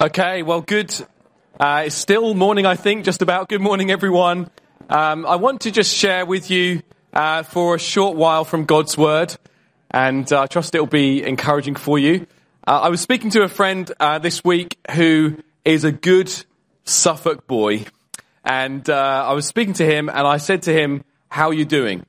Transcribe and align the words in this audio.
Okay, 0.00 0.44
well, 0.44 0.60
good. 0.60 0.94
Uh, 1.58 1.82
it's 1.86 1.96
still 1.96 2.32
morning, 2.32 2.64
I 2.64 2.76
think, 2.76 3.04
just 3.04 3.20
about. 3.20 3.48
Good 3.48 3.60
morning, 3.60 3.90
everyone. 3.90 4.48
Um, 4.88 5.26
I 5.26 5.34
want 5.34 5.62
to 5.62 5.72
just 5.72 5.92
share 5.92 6.24
with 6.24 6.52
you 6.52 6.82
uh, 7.12 7.42
for 7.42 7.74
a 7.74 7.80
short 7.80 8.16
while 8.16 8.44
from 8.44 8.64
God's 8.64 8.96
Word, 8.96 9.36
and 9.90 10.32
uh, 10.32 10.42
I 10.42 10.46
trust 10.46 10.76
it 10.76 10.78
will 10.78 10.86
be 10.86 11.24
encouraging 11.24 11.74
for 11.74 11.98
you. 11.98 12.28
Uh, 12.64 12.82
I 12.82 12.90
was 12.90 13.00
speaking 13.00 13.30
to 13.30 13.42
a 13.42 13.48
friend 13.48 13.90
uh, 13.98 14.20
this 14.20 14.44
week 14.44 14.78
who 14.92 15.38
is 15.64 15.82
a 15.82 15.90
good 15.90 16.32
Suffolk 16.84 17.48
boy, 17.48 17.84
and 18.44 18.88
uh, 18.88 19.24
I 19.26 19.32
was 19.32 19.46
speaking 19.46 19.74
to 19.74 19.84
him, 19.84 20.08
and 20.08 20.28
I 20.28 20.36
said 20.36 20.62
to 20.62 20.72
him, 20.72 21.02
"How 21.28 21.48
are 21.48 21.54
you 21.54 21.64
doing?" 21.64 22.06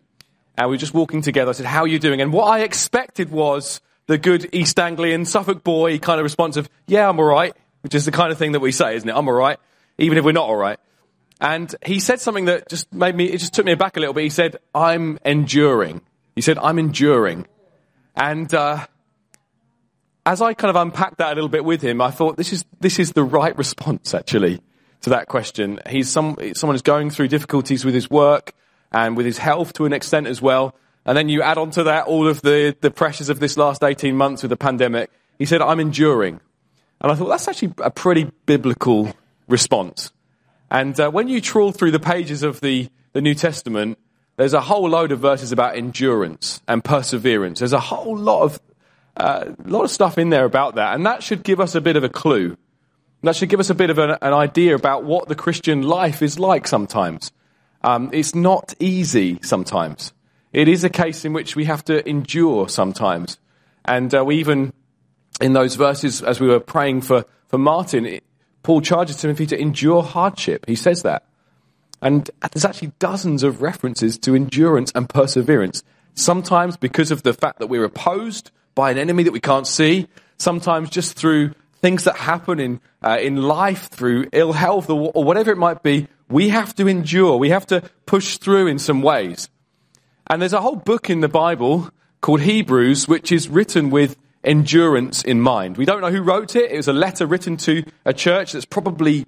And 0.59 0.69
we 0.69 0.75
were 0.75 0.79
just 0.79 0.93
walking 0.93 1.23
together. 1.23 1.49
I 1.49 1.53
said, 1.53 1.65
"How 1.65 1.81
are 1.81 1.87
you 1.87 1.97
doing?" 1.97 2.21
And 2.21 2.31
what 2.31 2.49
I 2.49 2.59
expected 2.59 3.31
was 3.31 3.81
the 4.05 4.19
good 4.19 4.47
East 4.53 4.79
Anglian 4.79 5.25
Suffolk 5.25 5.63
boy 5.63 5.97
kind 5.97 6.19
of 6.19 6.23
response 6.23 6.55
of, 6.55 6.69
"Yeah, 6.85 7.09
I'm 7.09 7.17
all 7.17 7.25
right." 7.25 7.55
Is 7.95 8.05
the 8.05 8.11
kind 8.11 8.31
of 8.31 8.37
thing 8.37 8.53
that 8.53 8.59
we 8.59 8.71
say, 8.71 8.95
isn't 8.95 9.07
it? 9.07 9.15
I'm 9.15 9.27
all 9.27 9.33
right, 9.33 9.57
even 9.97 10.17
if 10.17 10.25
we're 10.25 10.31
not 10.31 10.47
all 10.47 10.55
right. 10.55 10.79
And 11.41 11.73
he 11.85 11.99
said 11.99 12.19
something 12.19 12.45
that 12.45 12.69
just 12.69 12.93
made 12.93 13.15
me, 13.15 13.25
it 13.25 13.37
just 13.37 13.53
took 13.53 13.65
me 13.65 13.75
back 13.75 13.95
a 13.95 13.99
little 13.99 14.13
bit. 14.13 14.23
He 14.23 14.29
said, 14.29 14.57
I'm 14.75 15.19
enduring. 15.23 16.01
He 16.35 16.41
said, 16.41 16.57
I'm 16.57 16.77
enduring. 16.77 17.47
And, 18.15 18.53
uh, 18.53 18.85
as 20.25 20.41
I 20.41 20.53
kind 20.53 20.69
of 20.69 20.75
unpacked 20.75 21.17
that 21.17 21.31
a 21.31 21.35
little 21.35 21.49
bit 21.49 21.65
with 21.65 21.81
him, 21.81 22.01
I 22.01 22.11
thought 22.11 22.37
this 22.37 22.53
is, 22.53 22.63
this 22.79 22.99
is 22.99 23.13
the 23.13 23.23
right 23.23 23.57
response 23.57 24.13
actually 24.13 24.61
to 25.01 25.09
that 25.11 25.27
question. 25.27 25.79
He's 25.89 26.09
some, 26.09 26.37
someone 26.53 26.75
who's 26.75 26.83
going 26.83 27.09
through 27.09 27.29
difficulties 27.29 27.83
with 27.83 27.95
his 27.95 28.11
work 28.11 28.53
and 28.91 29.17
with 29.17 29.25
his 29.25 29.39
health 29.39 29.73
to 29.73 29.85
an 29.85 29.93
extent 29.93 30.27
as 30.27 30.39
well. 30.41 30.75
And 31.05 31.17
then 31.17 31.29
you 31.29 31.41
add 31.41 31.57
on 31.57 31.71
to 31.71 31.83
that 31.83 32.05
all 32.05 32.27
of 32.27 32.41
the, 32.41 32.75
the 32.79 32.91
pressures 32.91 33.29
of 33.29 33.39
this 33.39 33.57
last 33.57 33.83
18 33.83 34.15
months 34.15 34.43
with 34.43 34.49
the 34.49 34.57
pandemic. 34.57 35.09
He 35.39 35.45
said, 35.45 35.61
I'm 35.61 35.79
enduring. 35.79 36.41
And 37.01 37.11
I 37.11 37.15
thought 37.15 37.29
that's 37.29 37.47
actually 37.47 37.73
a 37.77 37.91
pretty 37.91 38.29
biblical 38.45 39.13
response. 39.47 40.11
And 40.69 40.99
uh, 40.99 41.09
when 41.09 41.27
you 41.27 41.41
trawl 41.41 41.71
through 41.71 41.91
the 41.91 41.99
pages 41.99 42.43
of 42.43 42.61
the, 42.61 42.89
the 43.13 43.21
New 43.21 43.33
Testament, 43.33 43.97
there's 44.35 44.53
a 44.53 44.61
whole 44.61 44.89
load 44.89 45.11
of 45.11 45.19
verses 45.19 45.51
about 45.51 45.75
endurance 45.75 46.61
and 46.67 46.83
perseverance. 46.83 47.59
There's 47.59 47.73
a 47.73 47.79
whole 47.79 48.17
lot 48.17 48.43
of, 48.43 48.61
uh, 49.17 49.53
lot 49.65 49.83
of 49.83 49.91
stuff 49.91 50.17
in 50.17 50.29
there 50.29 50.45
about 50.45 50.75
that. 50.75 50.95
And 50.95 51.05
that 51.05 51.23
should 51.23 51.43
give 51.43 51.59
us 51.59 51.75
a 51.75 51.81
bit 51.81 51.95
of 51.95 52.03
a 52.03 52.09
clue. 52.09 52.57
That 53.23 53.35
should 53.35 53.49
give 53.49 53.59
us 53.59 53.69
a 53.69 53.75
bit 53.75 53.89
of 53.89 53.97
an, 53.97 54.11
an 54.21 54.33
idea 54.33 54.75
about 54.75 55.03
what 55.03 55.27
the 55.27 55.35
Christian 55.35 55.81
life 55.81 56.21
is 56.21 56.39
like 56.39 56.67
sometimes. 56.67 57.31
Um, 57.81 58.09
it's 58.13 58.35
not 58.35 58.73
easy 58.79 59.39
sometimes. 59.41 60.13
It 60.53 60.67
is 60.67 60.83
a 60.83 60.89
case 60.89 61.25
in 61.25 61.33
which 61.33 61.55
we 61.55 61.65
have 61.65 61.83
to 61.85 62.07
endure 62.07 62.69
sometimes. 62.69 63.37
And 63.85 64.13
uh, 64.13 64.23
we 64.23 64.37
even 64.37 64.73
in 65.41 65.53
those 65.53 65.75
verses, 65.75 66.21
as 66.21 66.39
we 66.39 66.47
were 66.47 66.59
praying 66.59 67.01
for, 67.01 67.25
for 67.47 67.57
Martin, 67.57 68.05
it, 68.05 68.23
Paul 68.63 68.81
charges 68.81 69.17
Timothy 69.17 69.45
to 69.47 69.59
endure 69.59 70.03
hardship. 70.03 70.65
He 70.67 70.75
says 70.75 71.03
that. 71.03 71.25
And 72.01 72.29
there's 72.53 72.65
actually 72.65 72.93
dozens 72.99 73.43
of 73.43 73.61
references 73.61 74.17
to 74.19 74.35
endurance 74.35 74.91
and 74.95 75.09
perseverance. 75.09 75.83
Sometimes 76.13 76.77
because 76.77 77.11
of 77.11 77.23
the 77.23 77.33
fact 77.33 77.59
that 77.59 77.67
we're 77.67 77.83
opposed 77.83 78.51
by 78.75 78.91
an 78.91 78.97
enemy 78.97 79.23
that 79.23 79.33
we 79.33 79.39
can't 79.39 79.67
see. 79.67 80.07
Sometimes 80.37 80.89
just 80.89 81.17
through 81.17 81.53
things 81.81 82.03
that 82.05 82.15
happen 82.15 82.59
in, 82.59 82.81
uh, 83.03 83.17
in 83.21 83.37
life, 83.37 83.89
through 83.89 84.27
ill 84.31 84.53
health 84.53 84.89
or, 84.89 85.11
or 85.13 85.23
whatever 85.23 85.51
it 85.51 85.57
might 85.57 85.83
be. 85.83 86.07
We 86.29 86.49
have 86.49 86.75
to 86.75 86.87
endure. 86.87 87.37
We 87.37 87.49
have 87.49 87.67
to 87.67 87.81
push 88.05 88.37
through 88.37 88.67
in 88.67 88.79
some 88.79 89.01
ways. 89.01 89.49
And 90.27 90.41
there's 90.41 90.53
a 90.53 90.61
whole 90.61 90.75
book 90.75 91.09
in 91.09 91.21
the 91.21 91.27
Bible 91.27 91.89
called 92.21 92.41
Hebrews, 92.41 93.07
which 93.07 93.31
is 93.31 93.49
written 93.49 93.89
with 93.89 94.15
endurance 94.43 95.21
in 95.23 95.41
mind. 95.41 95.77
We 95.77 95.85
don't 95.85 96.01
know 96.01 96.11
who 96.11 96.21
wrote 96.21 96.55
it. 96.55 96.71
It 96.71 96.77
was 96.77 96.87
a 96.87 96.93
letter 96.93 97.25
written 97.25 97.57
to 97.57 97.83
a 98.05 98.13
church 98.13 98.53
that's 98.53 98.65
probably 98.65 99.25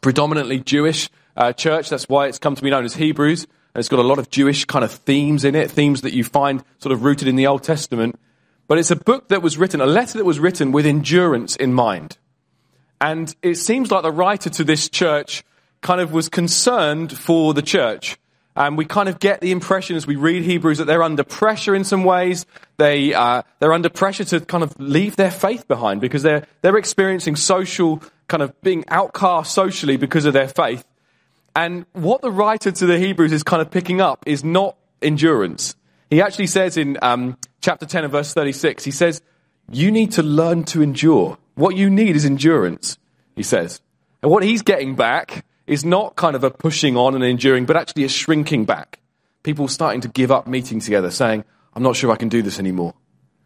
predominantly 0.00 0.60
Jewish 0.60 1.10
uh, 1.36 1.52
church. 1.52 1.88
That's 1.88 2.08
why 2.08 2.26
it's 2.26 2.38
come 2.38 2.54
to 2.54 2.62
be 2.62 2.70
known 2.70 2.84
as 2.84 2.94
Hebrews. 2.94 3.44
And 3.44 3.80
it's 3.80 3.88
got 3.88 3.98
a 3.98 4.02
lot 4.02 4.18
of 4.18 4.30
Jewish 4.30 4.64
kind 4.64 4.84
of 4.84 4.92
themes 4.92 5.44
in 5.44 5.54
it, 5.54 5.70
themes 5.70 6.02
that 6.02 6.12
you 6.12 6.24
find 6.24 6.64
sort 6.78 6.92
of 6.92 7.02
rooted 7.02 7.28
in 7.28 7.36
the 7.36 7.46
Old 7.46 7.62
Testament. 7.62 8.18
But 8.66 8.78
it's 8.78 8.90
a 8.90 8.96
book 8.96 9.28
that 9.28 9.42
was 9.42 9.56
written, 9.56 9.80
a 9.80 9.86
letter 9.86 10.18
that 10.18 10.24
was 10.24 10.38
written 10.38 10.72
with 10.72 10.86
endurance 10.86 11.56
in 11.56 11.72
mind. 11.72 12.18
And 13.00 13.34
it 13.42 13.54
seems 13.56 13.90
like 13.90 14.02
the 14.02 14.12
writer 14.12 14.50
to 14.50 14.64
this 14.64 14.88
church 14.88 15.44
kind 15.80 16.00
of 16.00 16.12
was 16.12 16.28
concerned 16.28 17.16
for 17.16 17.54
the 17.54 17.62
church. 17.62 18.18
And 18.58 18.76
we 18.76 18.86
kind 18.86 19.08
of 19.08 19.20
get 19.20 19.40
the 19.40 19.52
impression 19.52 19.94
as 19.94 20.04
we 20.04 20.16
read 20.16 20.42
Hebrews 20.42 20.78
that 20.78 20.86
they're 20.86 21.04
under 21.04 21.22
pressure 21.22 21.76
in 21.76 21.84
some 21.84 22.02
ways. 22.02 22.44
They, 22.76 23.14
uh, 23.14 23.42
they're 23.60 23.72
under 23.72 23.88
pressure 23.88 24.24
to 24.24 24.40
kind 24.40 24.64
of 24.64 24.78
leave 24.80 25.14
their 25.14 25.30
faith 25.30 25.68
behind 25.68 26.00
because 26.00 26.24
they're, 26.24 26.44
they're 26.62 26.76
experiencing 26.76 27.36
social, 27.36 28.02
kind 28.26 28.42
of 28.42 28.60
being 28.60 28.84
outcast 28.88 29.54
socially 29.54 29.96
because 29.96 30.24
of 30.24 30.32
their 30.32 30.48
faith. 30.48 30.84
And 31.54 31.86
what 31.92 32.20
the 32.20 32.32
writer 32.32 32.72
to 32.72 32.84
the 32.84 32.98
Hebrews 32.98 33.30
is 33.30 33.44
kind 33.44 33.62
of 33.62 33.70
picking 33.70 34.00
up 34.00 34.24
is 34.26 34.42
not 34.42 34.76
endurance. 35.00 35.76
He 36.10 36.20
actually 36.20 36.48
says 36.48 36.76
in 36.76 36.98
um, 37.00 37.38
chapter 37.60 37.86
10 37.86 38.02
and 38.02 38.12
verse 38.12 38.34
36, 38.34 38.82
he 38.82 38.90
says, 38.90 39.22
You 39.70 39.92
need 39.92 40.10
to 40.12 40.24
learn 40.24 40.64
to 40.64 40.82
endure. 40.82 41.38
What 41.54 41.76
you 41.76 41.90
need 41.90 42.16
is 42.16 42.24
endurance, 42.24 42.98
he 43.36 43.44
says. 43.44 43.80
And 44.20 44.32
what 44.32 44.42
he's 44.42 44.62
getting 44.62 44.96
back 44.96 45.44
is 45.68 45.84
not 45.84 46.16
kind 46.16 46.34
of 46.34 46.44
a 46.44 46.50
pushing 46.50 46.96
on 46.96 47.14
and 47.14 47.22
enduring, 47.22 47.66
but 47.66 47.76
actually 47.76 48.04
a 48.04 48.08
shrinking 48.08 48.64
back. 48.64 48.98
People 49.42 49.68
starting 49.68 50.00
to 50.00 50.08
give 50.08 50.30
up 50.30 50.46
meeting 50.46 50.80
together, 50.80 51.10
saying, 51.10 51.44
I'm 51.74 51.82
not 51.82 51.96
sure 51.96 52.10
I 52.10 52.16
can 52.16 52.28
do 52.28 52.42
this 52.42 52.58
anymore. 52.58 52.94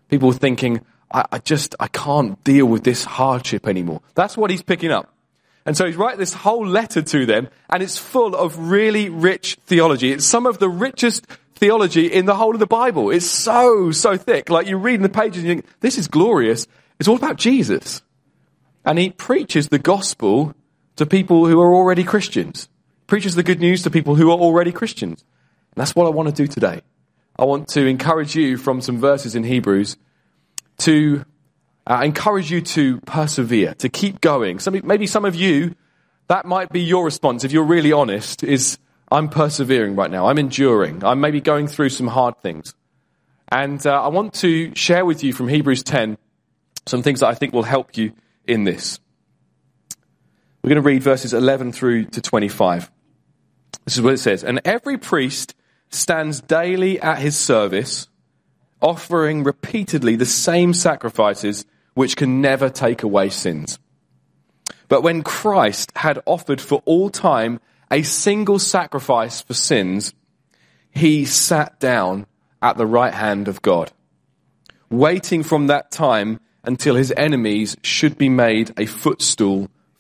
People 0.09 0.32
thinking, 0.32 0.81
I, 1.12 1.25
I 1.32 1.38
just, 1.38 1.75
I 1.81 1.88
can't 1.88 2.43
deal 2.44 2.66
with 2.66 2.84
this 2.84 3.05
hardship 3.05 3.66
anymore. 3.66 4.00
That's 4.15 4.37
what 4.37 4.50
he's 4.50 4.62
picking 4.62 4.91
up. 4.91 5.12
And 5.65 5.77
so 5.77 5.87
he's 5.87 5.97
writing 5.97 6.19
this 6.19 6.34
whole 6.34 6.66
letter 6.66 7.03
to 7.03 7.27
them, 7.27 7.49
and 7.71 7.82
it's 7.82 7.99
full 7.99 8.34
of 8.34 8.59
really 8.59 9.09
rich 9.09 9.59
theology. 9.66 10.12
It's 10.12 10.25
some 10.25 10.47
of 10.47 10.59
the 10.59 10.69
richest 10.69 11.27
theology 11.55 12.06
in 12.06 12.27
the 12.27 12.34
whole 12.34 12.55
of 12.55 12.59
the 12.59 12.66
Bible. 12.66 13.11
It's 13.11 13.27
so, 13.27 13.93
so 13.93 14.16
thick. 14.16 14.50
Like 14.50 14.66
you 14.66 14.77
read 14.77 14.97
in 14.97 15.03
the 15.03 15.09
pages 15.09 15.44
and 15.44 15.49
you 15.49 15.55
think, 15.56 15.66
this 15.81 15.99
is 15.99 16.09
glorious. 16.09 16.66
It's 16.99 17.09
all 17.09 17.16
about 17.16 17.37
Jesus. 17.37 18.03
And 18.84 18.99
he 18.99 19.11
preaches 19.11 19.69
the 19.69 19.78
gospel 19.78 20.55
to 20.97 21.06
people 21.06 21.47
who 21.47 21.60
are 21.60 21.75
already 21.75 22.04
Christians. 22.04 22.69
Preaches 23.06 23.34
the 23.34 23.42
good 23.42 23.60
news 23.60 23.82
to 23.82 23.91
people 23.91 24.14
who 24.14 24.30
are 24.30 24.38
already 24.38 24.72
Christians. 24.72 25.25
And 25.75 25.80
that's 25.80 25.94
what 25.94 26.06
I 26.06 26.10
want 26.10 26.28
to 26.28 26.34
do 26.34 26.47
today. 26.47 26.82
I 27.38 27.44
want 27.44 27.69
to 27.69 27.86
encourage 27.86 28.34
you 28.34 28.56
from 28.56 28.80
some 28.80 28.98
verses 28.98 29.34
in 29.34 29.44
Hebrews 29.44 29.97
to 30.78 31.25
uh, 31.86 32.00
encourage 32.04 32.50
you 32.50 32.60
to 32.60 33.00
persevere, 33.00 33.75
to 33.75 33.88
keep 33.88 34.20
going. 34.20 34.58
Some, 34.58 34.81
maybe 34.84 35.06
some 35.06 35.25
of 35.25 35.34
you, 35.34 35.75
that 36.28 36.44
might 36.44 36.70
be 36.70 36.81
your 36.81 37.04
response, 37.04 37.44
if 37.44 37.52
you're 37.52 37.64
really 37.64 37.92
honest, 37.92 38.44
is 38.44 38.78
I'm 39.10 39.28
persevering 39.28 39.97
right 39.97 40.10
now. 40.10 40.26
I'm 40.26 40.38
enduring. 40.38 41.04
I'm 41.04 41.20
maybe 41.20 41.41
going 41.41 41.66
through 41.66 41.91
some 41.91 42.06
hard 42.06 42.41
things. 42.41 42.75
And 43.50 43.86
uh, 43.86 44.02
I 44.02 44.08
want 44.08 44.34
to 44.34 44.75
share 44.75 45.04
with 45.04 45.22
you 45.22 45.32
from 45.32 45.48
Hebrews 45.48 45.82
10 45.82 46.16
some 46.86 47.02
things 47.02 47.20
that 47.20 47.28
I 47.28 47.34
think 47.34 47.52
will 47.52 47.62
help 47.62 47.97
you 47.97 48.12
in 48.47 48.64
this. 48.64 48.98
We're 50.62 50.69
going 50.69 50.83
to 50.83 50.89
read 50.89 51.03
verses 51.03 51.34
11 51.34 51.73
through 51.73 52.05
to 52.06 52.21
25. 52.21 52.89
This 53.84 53.97
is 53.97 54.03
what 54.03 54.15
it 54.15 54.19
says. 54.19 54.45
And 54.45 54.61
every 54.65 54.97
priest 54.97 55.56
stands 55.91 56.41
daily 56.41 57.00
at 57.00 57.19
his 57.19 57.37
service, 57.37 58.06
offering 58.81 59.43
repeatedly 59.43 60.15
the 60.15 60.25
same 60.25 60.73
sacrifices 60.73 61.67
which 61.95 62.17
can 62.17 62.41
never 62.41 62.71
take 62.71 63.03
away 63.03 63.28
sins. 63.28 63.81
But 64.89 65.03
when 65.03 65.25
Christ 65.25 65.91
had 65.97 66.21
offered 66.27 66.61
for 66.61 66.81
all 66.84 67.11
time 67.11 67.61
a 67.91 68.03
single 68.03 68.61
sacrifice 68.61 69.41
for 69.41 69.55
sins, 69.55 70.15
he 70.93 71.25
sat 71.25 71.81
down 71.81 72.27
at 72.61 72.77
the 72.77 72.87
right 72.87 73.15
hand 73.15 73.49
of 73.49 73.62
God, 73.62 73.91
waiting 74.91 75.43
from 75.43 75.67
that 75.67 75.91
time 75.91 76.39
until 76.62 76.94
his 76.94 77.12
enemies 77.17 77.77
should 77.83 78.17
be 78.17 78.29
made 78.29 78.73
a 78.79 78.87
footstool 78.87 79.69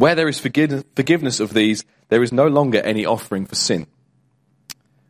Where 0.00 0.14
there 0.14 0.28
is 0.28 0.38
forgiveness 0.40 1.40
of 1.40 1.52
these, 1.52 1.84
there 2.08 2.22
is 2.22 2.32
no 2.32 2.46
longer 2.46 2.80
any 2.80 3.04
offering 3.04 3.44
for 3.44 3.54
sin. 3.54 3.86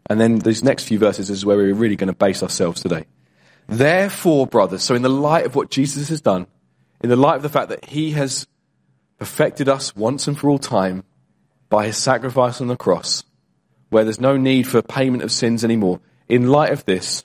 And 0.07 0.21
then 0.21 0.41
these 0.41 0.65
next 0.65 0.89
few 0.89 0.99
verses 0.99 1.31
is 1.31 1.47
where 1.47 1.57
we're 1.57 1.73
really 1.73 1.95
going 1.95 2.09
to 2.09 2.13
base 2.13 2.43
ourselves 2.43 2.83
today. 2.83 3.05
Therefore, 3.69 4.49
brothers, 4.49 4.83
so 4.83 4.97
in 4.97 5.03
the 5.03 5.09
light 5.09 5.47
of 5.47 5.55
what 5.55 5.71
Jesus 5.71 6.09
has 6.09 6.21
done, 6.21 6.49
in 7.05 7.09
the 7.09 7.15
light 7.15 7.37
of 7.37 7.43
the 7.43 7.49
fact 7.49 7.69
that 7.69 7.85
he 7.85 8.11
has 8.11 8.49
perfected 9.17 9.69
us 9.69 9.95
once 9.95 10.27
and 10.27 10.37
for 10.37 10.51
all 10.51 10.59
time 10.59 11.05
by 11.69 11.87
his 11.87 11.97
sacrifice 11.97 12.61
on 12.61 12.67
the 12.67 12.77
cross, 12.77 13.23
where 13.91 14.03
there's 14.03 14.19
no 14.19 14.37
need 14.37 14.67
for 14.67 14.83
payment 14.83 15.23
of 15.23 15.31
sins 15.31 15.63
anymore. 15.63 16.01
In 16.29 16.49
light 16.49 16.73
of 16.73 16.85
this, 16.85 17.25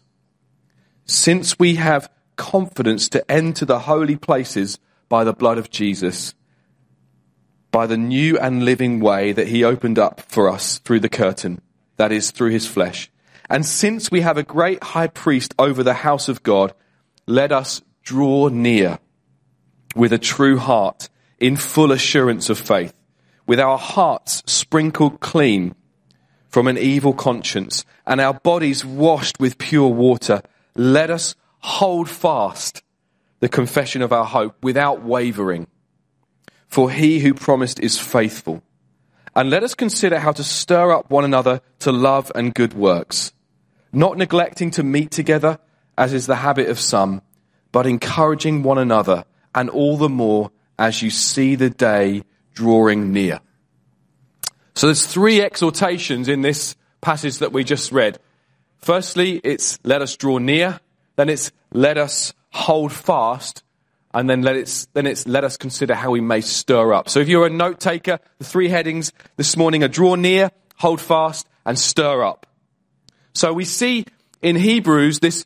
since 1.05 1.57
we 1.57 1.77
have 1.77 2.11
confidence 2.35 3.09
to 3.09 3.31
enter 3.31 3.65
the 3.65 3.79
holy 3.79 4.17
places 4.17 4.77
by 5.09 5.23
the 5.23 5.33
blood 5.33 5.57
of 5.57 5.71
Jesus, 5.71 6.35
by 7.75 7.85
the 7.85 7.97
new 7.97 8.39
and 8.39 8.63
living 8.63 9.01
way 9.01 9.33
that 9.33 9.49
he 9.49 9.61
opened 9.61 9.99
up 9.99 10.21
for 10.21 10.49
us 10.49 10.77
through 10.79 11.01
the 11.01 11.09
curtain, 11.09 11.59
that 11.97 12.09
is, 12.09 12.31
through 12.31 12.49
his 12.49 12.65
flesh. 12.65 13.11
And 13.49 13.65
since 13.65 14.09
we 14.09 14.21
have 14.21 14.37
a 14.37 14.43
great 14.43 14.81
high 14.81 15.07
priest 15.07 15.53
over 15.59 15.83
the 15.83 15.95
house 15.95 16.29
of 16.29 16.41
God, 16.41 16.73
let 17.27 17.51
us 17.51 17.81
draw 18.01 18.47
near 18.47 18.99
with 19.93 20.13
a 20.13 20.17
true 20.17 20.57
heart 20.57 21.09
in 21.37 21.57
full 21.57 21.91
assurance 21.91 22.49
of 22.49 22.57
faith, 22.57 22.93
with 23.45 23.59
our 23.59 23.77
hearts 23.77 24.41
sprinkled 24.45 25.19
clean 25.19 25.75
from 26.47 26.69
an 26.69 26.77
evil 26.77 27.11
conscience 27.11 27.83
and 28.07 28.21
our 28.21 28.35
bodies 28.35 28.85
washed 28.85 29.37
with 29.37 29.57
pure 29.57 29.89
water. 29.89 30.41
Let 30.75 31.09
us 31.09 31.35
hold 31.59 32.09
fast 32.09 32.83
the 33.41 33.49
confession 33.49 34.01
of 34.01 34.13
our 34.13 34.23
hope 34.23 34.63
without 34.63 35.03
wavering. 35.03 35.67
For 36.67 36.91
he 36.91 37.19
who 37.19 37.33
promised 37.33 37.79
is 37.79 37.97
faithful. 37.97 38.61
And 39.35 39.49
let 39.49 39.63
us 39.63 39.75
consider 39.75 40.19
how 40.19 40.31
to 40.31 40.43
stir 40.43 40.91
up 40.91 41.09
one 41.09 41.25
another 41.25 41.61
to 41.79 41.91
love 41.91 42.31
and 42.35 42.53
good 42.53 42.73
works, 42.73 43.33
not 43.91 44.17
neglecting 44.17 44.71
to 44.71 44.83
meet 44.83 45.11
together, 45.11 45.59
as 45.97 46.13
is 46.13 46.25
the 46.25 46.37
habit 46.37 46.69
of 46.69 46.79
some, 46.79 47.21
but 47.71 47.85
encouraging 47.85 48.63
one 48.63 48.77
another, 48.77 49.25
and 49.53 49.69
all 49.69 49.97
the 49.97 50.09
more 50.09 50.51
as 50.79 51.01
you 51.01 51.09
see 51.09 51.55
the 51.55 51.69
day 51.69 52.23
drawing 52.53 53.11
near. 53.11 53.41
So 54.75 54.87
there's 54.87 55.05
three 55.05 55.41
exhortations 55.41 56.27
in 56.27 56.41
this 56.41 56.75
passage 57.01 57.39
that 57.39 57.51
we 57.51 57.63
just 57.63 57.91
read. 57.91 58.19
Firstly, 58.77 59.41
it's 59.43 59.79
let 59.83 60.01
us 60.01 60.15
draw 60.15 60.37
near. 60.37 60.79
Then 61.15 61.29
it's 61.29 61.51
let 61.71 61.97
us 61.97 62.33
hold 62.51 62.91
fast. 62.91 63.63
And 64.15 64.29
then 64.29 64.43
let 64.43 64.55
it's, 64.55 64.85
then 64.93 65.05
it's 65.05 65.27
let 65.27 65.43
us 65.43 65.57
consider 65.57 65.93
how 65.93 66.11
we 66.11 66.21
may 66.21 66.39
stir 66.39 66.93
up. 66.93 67.09
So 67.09 67.19
if 67.19 67.27
you're 67.27 67.45
a 67.45 67.49
note 67.49 67.81
taker, 67.81 68.19
the 68.37 68.45
three 68.45 68.69
headings 68.69 69.11
this 69.35 69.57
morning 69.57 69.83
are 69.83 69.89
draw 69.89 70.15
near, 70.15 70.51
hold 70.77 71.01
fast, 71.01 71.45
and 71.65 71.77
stir 71.77 72.23
up. 72.23 72.47
So 73.33 73.51
we 73.51 73.65
see 73.65 74.05
in 74.41 74.55
Hebrews 74.55 75.19
this 75.19 75.45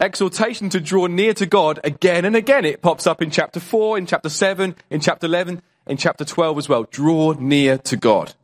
exhortation 0.00 0.68
to 0.70 0.80
draw 0.80 1.06
near 1.06 1.32
to 1.34 1.46
God 1.46 1.78
again 1.84 2.24
and 2.24 2.34
again. 2.34 2.64
It 2.64 2.82
pops 2.82 3.06
up 3.06 3.22
in 3.22 3.30
chapter 3.30 3.60
4, 3.60 3.98
in 3.98 4.06
chapter 4.06 4.28
7, 4.28 4.74
in 4.90 5.00
chapter 5.00 5.28
11, 5.28 5.62
in 5.86 5.96
chapter 5.96 6.24
12 6.24 6.58
as 6.58 6.68
well. 6.68 6.88
Draw 6.90 7.34
near 7.38 7.78
to 7.78 7.96
God. 7.96 8.34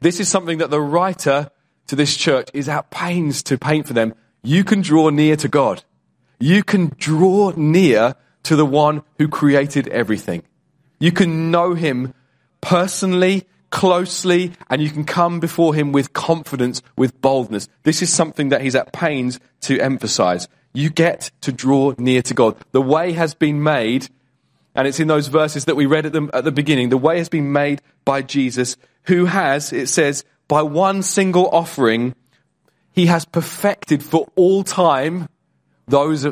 This 0.00 0.18
is 0.18 0.30
something 0.30 0.58
that 0.58 0.70
the 0.70 0.80
writer 0.80 1.50
to 1.88 1.96
this 1.96 2.16
church 2.16 2.48
is 2.54 2.70
at 2.70 2.88
pains 2.88 3.42
to 3.44 3.58
paint 3.58 3.86
for 3.86 3.92
them. 3.92 4.14
You 4.42 4.64
can 4.64 4.80
draw 4.80 5.10
near 5.10 5.36
to 5.36 5.48
God. 5.48 5.84
You 6.40 6.62
can 6.62 6.92
draw 6.96 7.52
near 7.54 8.14
to 8.44 8.56
the 8.56 8.66
one 8.66 9.02
who 9.18 9.28
created 9.28 9.88
everything. 9.88 10.42
You 10.98 11.12
can 11.12 11.50
know 11.50 11.74
him 11.74 12.14
personally, 12.60 13.46
closely, 13.70 14.52
and 14.70 14.80
you 14.80 14.90
can 14.90 15.04
come 15.04 15.40
before 15.40 15.74
him 15.74 15.92
with 15.92 16.12
confidence, 16.12 16.82
with 16.96 17.20
boldness. 17.20 17.68
This 17.82 18.00
is 18.02 18.12
something 18.12 18.50
that 18.50 18.62
he's 18.62 18.76
at 18.76 18.92
pains 18.92 19.40
to 19.62 19.78
emphasize. 19.80 20.48
You 20.72 20.90
get 20.90 21.30
to 21.42 21.52
draw 21.52 21.94
near 21.98 22.22
to 22.22 22.34
God. 22.34 22.56
The 22.72 22.80
way 22.80 23.12
has 23.12 23.34
been 23.34 23.62
made, 23.62 24.08
and 24.74 24.88
it's 24.88 25.00
in 25.00 25.08
those 25.08 25.28
verses 25.28 25.66
that 25.66 25.76
we 25.76 25.86
read 25.86 26.06
at 26.06 26.12
the, 26.12 26.30
at 26.32 26.44
the 26.44 26.52
beginning. 26.52 26.88
The 26.88 26.96
way 26.96 27.18
has 27.18 27.28
been 27.28 27.52
made 27.52 27.82
by 28.04 28.22
Jesus, 28.22 28.76
who 29.04 29.26
has, 29.26 29.72
it 29.72 29.88
says, 29.88 30.24
by 30.48 30.62
one 30.62 31.02
single 31.02 31.48
offering, 31.48 32.14
he 32.92 33.06
has 33.06 33.24
perfected 33.24 34.02
for 34.02 34.28
all 34.36 34.62
time 34.62 35.28
those 35.86 36.26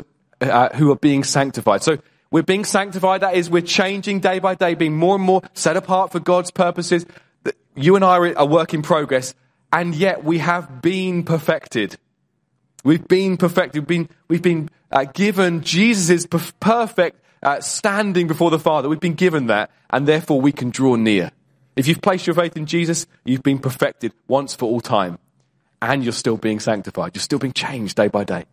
uh, 0.49 0.69
who 0.75 0.91
are 0.91 0.95
being 0.95 1.23
sanctified. 1.23 1.83
So 1.83 1.97
we're 2.31 2.43
being 2.43 2.65
sanctified. 2.65 3.21
That 3.21 3.35
is, 3.35 3.49
we're 3.49 3.61
changing 3.61 4.19
day 4.19 4.39
by 4.39 4.55
day, 4.55 4.73
being 4.73 4.95
more 4.95 5.15
and 5.15 5.23
more 5.23 5.43
set 5.53 5.77
apart 5.77 6.11
for 6.11 6.19
God's 6.19 6.51
purposes. 6.51 7.05
You 7.75 7.95
and 7.95 8.03
I 8.03 8.17
are 8.17 8.33
a 8.33 8.45
work 8.45 8.73
in 8.73 8.81
progress, 8.81 9.35
and 9.71 9.93
yet 9.93 10.23
we 10.23 10.39
have 10.39 10.81
been 10.81 11.23
perfected. 11.23 11.97
We've 12.83 13.07
been 13.07 13.37
perfected. 13.37 13.81
We've 13.81 13.87
been, 13.87 14.09
we've 14.27 14.41
been 14.41 14.69
uh, 14.91 15.05
given 15.05 15.61
Jesus' 15.61 16.25
perfect 16.59 17.19
uh, 17.41 17.61
standing 17.61 18.27
before 18.27 18.51
the 18.51 18.59
Father. 18.59 18.89
We've 18.89 18.99
been 18.99 19.13
given 19.13 19.47
that, 19.47 19.71
and 19.89 20.07
therefore 20.07 20.41
we 20.41 20.51
can 20.51 20.69
draw 20.69 20.95
near. 20.95 21.31
If 21.75 21.87
you've 21.87 22.01
placed 22.01 22.27
your 22.27 22.35
faith 22.35 22.55
in 22.55 22.65
Jesus, 22.65 23.07
you've 23.25 23.43
been 23.43 23.59
perfected 23.59 24.13
once 24.27 24.55
for 24.55 24.65
all 24.65 24.81
time, 24.81 25.17
and 25.81 26.03
you're 26.03 26.13
still 26.13 26.37
being 26.37 26.59
sanctified. 26.59 27.15
You're 27.15 27.21
still 27.21 27.39
being 27.39 27.53
changed 27.53 27.95
day 27.95 28.07
by 28.07 28.23
day. 28.23 28.45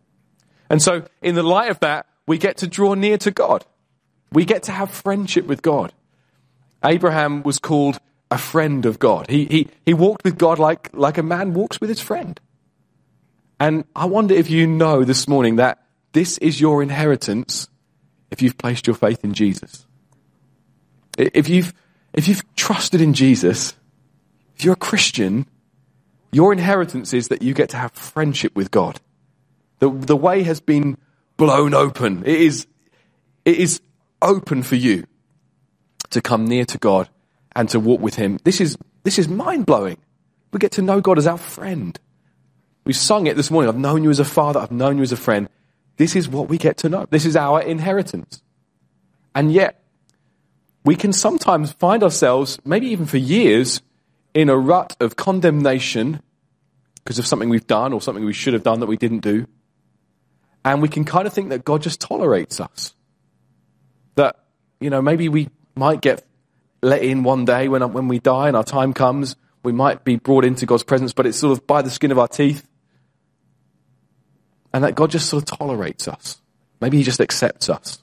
And 0.71 0.81
so, 0.81 1.03
in 1.21 1.35
the 1.35 1.43
light 1.43 1.69
of 1.69 1.81
that, 1.81 2.05
we 2.25 2.37
get 2.37 2.55
to 2.59 2.67
draw 2.67 2.93
near 2.93 3.17
to 3.17 3.29
God. 3.29 3.65
We 4.31 4.45
get 4.45 4.63
to 4.63 4.71
have 4.71 4.89
friendship 4.89 5.45
with 5.45 5.61
God. 5.61 5.91
Abraham 6.81 7.43
was 7.43 7.59
called 7.59 7.97
a 8.31 8.37
friend 8.37 8.85
of 8.85 8.97
God. 8.97 9.29
He, 9.29 9.43
he, 9.47 9.67
he 9.85 9.93
walked 9.93 10.23
with 10.23 10.37
God 10.37 10.59
like, 10.59 10.89
like 10.93 11.17
a 11.17 11.23
man 11.23 11.53
walks 11.53 11.81
with 11.81 11.89
his 11.89 11.99
friend. 11.99 12.39
And 13.59 13.83
I 13.97 14.05
wonder 14.05 14.33
if 14.33 14.49
you 14.49 14.65
know 14.65 15.03
this 15.03 15.27
morning 15.27 15.57
that 15.57 15.83
this 16.13 16.37
is 16.37 16.61
your 16.61 16.81
inheritance 16.81 17.67
if 18.31 18.41
you've 18.41 18.57
placed 18.57 18.87
your 18.87 18.95
faith 18.95 19.25
in 19.25 19.33
Jesus. 19.33 19.85
If 21.17 21.49
you've, 21.49 21.73
if 22.13 22.29
you've 22.29 22.55
trusted 22.55 23.01
in 23.01 23.13
Jesus, 23.13 23.73
if 24.55 24.63
you're 24.63 24.75
a 24.75 24.77
Christian, 24.77 25.47
your 26.31 26.53
inheritance 26.53 27.13
is 27.13 27.27
that 27.27 27.41
you 27.41 27.53
get 27.53 27.71
to 27.71 27.77
have 27.77 27.91
friendship 27.91 28.55
with 28.55 28.71
God. 28.71 29.01
The, 29.81 29.89
the 29.89 30.15
way 30.15 30.43
has 30.43 30.61
been 30.61 30.97
blown 31.37 31.73
open. 31.73 32.23
It 32.23 32.39
is, 32.39 32.67
it 33.45 33.57
is 33.57 33.81
open 34.21 34.61
for 34.61 34.75
you 34.75 35.05
to 36.11 36.21
come 36.21 36.45
near 36.45 36.65
to 36.65 36.77
God 36.77 37.09
and 37.55 37.67
to 37.69 37.79
walk 37.79 37.99
with 37.99 38.15
Him. 38.15 38.39
This 38.43 38.61
is, 38.61 38.77
this 39.03 39.17
is 39.17 39.27
mind 39.27 39.65
blowing. 39.65 39.97
We 40.53 40.59
get 40.59 40.73
to 40.73 40.83
know 40.83 41.01
God 41.01 41.17
as 41.17 41.25
our 41.25 41.39
friend. 41.39 41.99
We 42.85 42.93
sung 42.93 43.25
it 43.25 43.35
this 43.35 43.49
morning. 43.49 43.69
I've 43.69 43.77
known 43.77 44.03
you 44.03 44.11
as 44.11 44.19
a 44.19 44.25
father. 44.25 44.59
I've 44.59 44.71
known 44.71 44.97
you 44.97 45.03
as 45.03 45.11
a 45.11 45.17
friend. 45.17 45.49
This 45.97 46.15
is 46.15 46.29
what 46.29 46.47
we 46.47 46.59
get 46.59 46.77
to 46.77 46.89
know. 46.89 47.07
This 47.09 47.25
is 47.25 47.35
our 47.35 47.59
inheritance. 47.59 48.43
And 49.33 49.51
yet, 49.51 49.83
we 50.85 50.95
can 50.95 51.11
sometimes 51.11 51.71
find 51.73 52.03
ourselves, 52.03 52.59
maybe 52.63 52.87
even 52.87 53.07
for 53.07 53.17
years, 53.17 53.81
in 54.35 54.47
a 54.47 54.57
rut 54.57 54.95
of 54.99 55.15
condemnation 55.15 56.21
because 57.03 57.17
of 57.17 57.25
something 57.25 57.49
we've 57.49 57.67
done 57.67 57.93
or 57.93 58.01
something 58.01 58.25
we 58.25 58.33
should 58.33 58.53
have 58.53 58.63
done 58.63 58.79
that 58.79 58.85
we 58.85 58.97
didn't 58.97 59.19
do. 59.19 59.47
And 60.63 60.81
we 60.81 60.87
can 60.87 61.05
kind 61.05 61.25
of 61.27 61.33
think 61.33 61.49
that 61.49 61.65
God 61.65 61.81
just 61.81 61.99
tolerates 61.99 62.59
us. 62.59 62.93
That, 64.15 64.37
you 64.79 64.89
know, 64.89 65.01
maybe 65.01 65.29
we 65.29 65.49
might 65.75 66.01
get 66.01 66.25
let 66.81 67.01
in 67.03 67.23
one 67.23 67.45
day 67.45 67.67
when, 67.67 67.81
when 67.93 68.07
we 68.07 68.19
die 68.19 68.47
and 68.47 68.57
our 68.57 68.63
time 68.63 68.93
comes. 68.93 69.35
We 69.63 69.71
might 69.71 70.03
be 70.03 70.15
brought 70.15 70.45
into 70.45 70.65
God's 70.65 70.83
presence, 70.83 71.13
but 71.13 71.25
it's 71.25 71.37
sort 71.37 71.57
of 71.57 71.67
by 71.67 71.81
the 71.81 71.89
skin 71.89 72.11
of 72.11 72.19
our 72.19 72.27
teeth 72.27 72.67
and 74.73 74.83
that 74.83 74.95
God 74.95 75.11
just 75.11 75.29
sort 75.29 75.43
of 75.43 75.57
tolerates 75.57 76.07
us. 76.07 76.41
Maybe 76.79 76.97
He 76.97 77.03
just 77.03 77.21
accepts 77.21 77.69
us. 77.69 78.01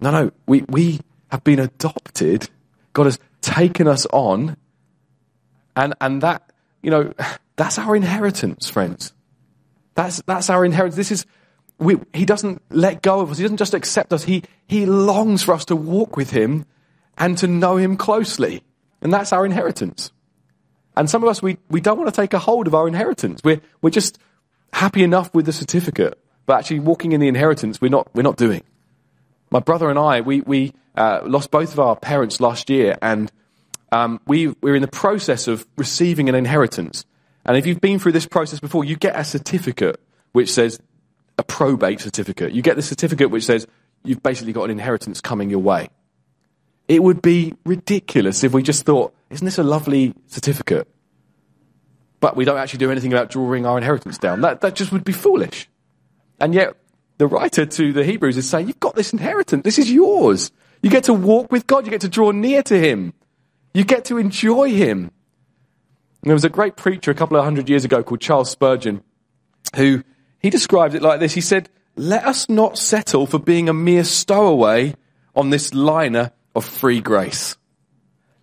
No, 0.00 0.10
no, 0.10 0.30
we, 0.46 0.64
we 0.68 1.00
have 1.30 1.44
been 1.44 1.58
adopted. 1.58 2.48
God 2.92 3.04
has 3.04 3.18
taken 3.40 3.86
us 3.86 4.06
on, 4.12 4.56
and, 5.76 5.94
and 6.00 6.22
that, 6.22 6.52
you 6.82 6.90
know, 6.90 7.12
that's 7.56 7.78
our 7.78 7.94
inheritance, 7.94 8.68
friends. 8.68 9.12
That's, 9.94 10.22
that's 10.22 10.48
our 10.48 10.64
inheritance. 10.64 10.96
This 10.96 11.12
is, 11.12 11.26
we, 11.80 11.96
He 12.14 12.24
doesn't 12.24 12.62
let 12.70 13.02
go 13.02 13.20
of 13.20 13.32
us. 13.32 13.38
He 13.38 13.42
doesn't 13.42 13.56
just 13.56 13.74
accept 13.74 14.12
us. 14.12 14.22
He, 14.22 14.44
he 14.68 14.86
longs 14.86 15.42
for 15.42 15.52
us 15.52 15.64
to 15.64 15.74
walk 15.76 16.16
with 16.16 16.30
Him 16.30 16.66
and 17.18 17.36
to 17.38 17.48
know 17.48 17.76
Him 17.76 17.96
closely. 17.96 18.62
And 19.02 19.12
that's 19.12 19.32
our 19.32 19.44
inheritance. 19.44 20.12
And 20.96 21.10
some 21.10 21.24
of 21.24 21.28
us, 21.28 21.42
we, 21.42 21.58
we 21.68 21.80
don't 21.80 21.98
want 21.98 22.14
to 22.14 22.20
take 22.20 22.34
a 22.34 22.38
hold 22.38 22.68
of 22.68 22.74
our 22.74 22.86
inheritance. 22.86 23.40
We're, 23.42 23.60
we're 23.82 23.90
just, 23.90 24.18
happy 24.72 25.02
enough 25.02 25.34
with 25.34 25.46
the 25.46 25.52
certificate, 25.52 26.18
but 26.46 26.58
actually 26.58 26.80
walking 26.80 27.12
in 27.12 27.20
the 27.20 27.28
inheritance, 27.28 27.80
we're 27.80 27.88
not, 27.90 28.08
we're 28.14 28.22
not 28.22 28.36
doing. 28.36 28.62
My 29.50 29.60
brother 29.60 29.90
and 29.90 29.98
I, 29.98 30.20
we, 30.20 30.40
we 30.42 30.72
uh, 30.96 31.20
lost 31.24 31.50
both 31.50 31.72
of 31.72 31.80
our 31.80 31.96
parents 31.96 32.40
last 32.40 32.70
year, 32.70 32.96
and 33.02 33.30
um, 33.92 34.20
we, 34.26 34.48
we're 34.60 34.76
in 34.76 34.82
the 34.82 34.88
process 34.88 35.48
of 35.48 35.66
receiving 35.76 36.28
an 36.28 36.34
inheritance. 36.34 37.04
And 37.44 37.56
if 37.56 37.66
you've 37.66 37.80
been 37.80 37.98
through 37.98 38.12
this 38.12 38.26
process 38.26 38.60
before, 38.60 38.84
you 38.84 38.96
get 38.96 39.18
a 39.18 39.24
certificate 39.24 40.00
which 40.32 40.52
says 40.52 40.80
a 41.40 41.44
probate 41.44 42.00
certificate. 42.00 42.52
You 42.52 42.62
get 42.62 42.76
the 42.76 42.82
certificate 42.82 43.30
which 43.30 43.44
says 43.44 43.66
you've 44.04 44.22
basically 44.22 44.52
got 44.52 44.64
an 44.64 44.70
inheritance 44.70 45.20
coming 45.20 45.50
your 45.50 45.60
way. 45.60 45.88
It 46.86 47.02
would 47.02 47.22
be 47.22 47.54
ridiculous 47.64 48.44
if 48.44 48.52
we 48.52 48.62
just 48.62 48.84
thought, 48.84 49.14
isn't 49.30 49.44
this 49.44 49.58
a 49.58 49.62
lovely 49.62 50.14
certificate? 50.26 50.88
but 52.20 52.36
we 52.36 52.44
don't 52.44 52.58
actually 52.58 52.78
do 52.78 52.90
anything 52.90 53.12
about 53.12 53.30
drawing 53.30 53.66
our 53.66 53.78
inheritance 53.78 54.18
down. 54.18 54.42
That, 54.42 54.60
that 54.60 54.74
just 54.74 54.92
would 54.92 55.04
be 55.04 55.12
foolish. 55.12 55.68
And 56.38 56.54
yet, 56.54 56.76
the 57.18 57.26
writer 57.26 57.66
to 57.66 57.92
the 57.92 58.04
Hebrews 58.04 58.36
is 58.36 58.48
saying, 58.48 58.68
You've 58.68 58.80
got 58.80 58.94
this 58.94 59.12
inheritance. 59.12 59.64
This 59.64 59.78
is 59.78 59.90
yours. 59.90 60.52
You 60.82 60.90
get 60.90 61.04
to 61.04 61.14
walk 61.14 61.50
with 61.50 61.66
God. 61.66 61.84
You 61.84 61.90
get 61.90 62.02
to 62.02 62.08
draw 62.08 62.30
near 62.30 62.62
to 62.64 62.78
Him. 62.78 63.14
You 63.74 63.84
get 63.84 64.06
to 64.06 64.18
enjoy 64.18 64.70
Him. 64.70 65.10
And 66.22 66.28
there 66.28 66.34
was 66.34 66.44
a 66.44 66.50
great 66.50 66.76
preacher 66.76 67.10
a 67.10 67.14
couple 67.14 67.36
of 67.36 67.44
hundred 67.44 67.68
years 67.68 67.84
ago 67.84 68.02
called 68.02 68.20
Charles 68.20 68.50
Spurgeon 68.50 69.02
who 69.76 70.02
he 70.40 70.50
described 70.50 70.94
it 70.94 71.02
like 71.02 71.20
this. 71.20 71.34
He 71.34 71.40
said, 71.40 71.68
let 71.96 72.26
us 72.26 72.48
not 72.48 72.78
settle 72.78 73.26
for 73.26 73.38
being 73.38 73.68
a 73.68 73.74
mere 73.74 74.04
stowaway 74.04 74.94
on 75.34 75.50
this 75.50 75.74
liner 75.74 76.32
of 76.54 76.64
free 76.64 77.00
grace. 77.00 77.56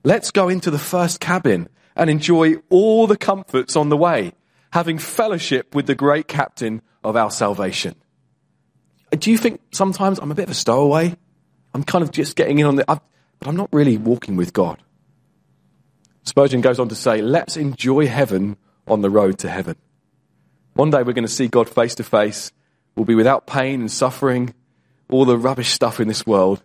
Let's 0.04 0.32
go 0.32 0.48
into 0.48 0.72
the 0.72 0.80
first 0.80 1.20
cabin 1.20 1.68
and 1.96 2.10
enjoy 2.10 2.56
all 2.70 3.08
the 3.08 3.18
comforts 3.18 3.75
on 3.75 3.89
the 3.89 3.98
way, 3.98 4.34
having 4.72 5.00
fellowship 5.00 5.74
with 5.74 5.88
the 5.88 5.96
great 5.96 6.27
captain 6.27 6.82
of 7.04 7.16
our 7.16 7.32
salvation. 7.32 7.96
Do 9.12 9.32
you 9.32 9.38
think 9.38 9.62
sometimes 9.72 10.20
I'm 10.20 10.32
a 10.32 10.36
bit 10.36 10.44
of 10.44 10.51
a 10.51 10.56
stowaway? 10.56 11.16
I'm 11.74 11.84
kind 11.84 12.04
of 12.04 12.12
just 12.12 12.36
getting 12.36 12.60
in 12.60 12.66
on 12.66 12.75
the, 12.75 12.86
but 12.86 13.01
I'm 13.48 13.56
not 13.56 13.70
really 13.72 13.98
walking 13.98 14.36
with 14.36 14.54
God. 14.54 14.82
Spurgeon 16.24 16.62
goes 16.62 16.80
on 16.80 16.89
to 16.89 16.96
say, 16.96 17.22
let's 17.22 17.58
enjoy 17.58 18.08
heaven 18.08 18.58
on 18.88 19.01
the 19.01 19.10
road 19.10 19.39
to 19.39 19.50
heaven. 19.50 19.77
One 20.78 20.92
day 20.92 21.02
we're 21.02 21.14
going 21.14 21.26
to 21.26 21.28
see 21.28 21.48
God 21.48 21.68
face 21.68 21.96
to 21.96 22.04
face. 22.04 22.52
We'll 22.96 23.08
be 23.08 23.16
without 23.16 23.48
pain 23.48 23.80
and 23.80 23.92
suffering, 23.92 24.54
all 25.10 25.26
the 25.26 25.36
rubbish 25.36 25.72
stuff 25.72 26.00
in 26.00 26.08
this 26.08 26.28
world, 26.28 26.62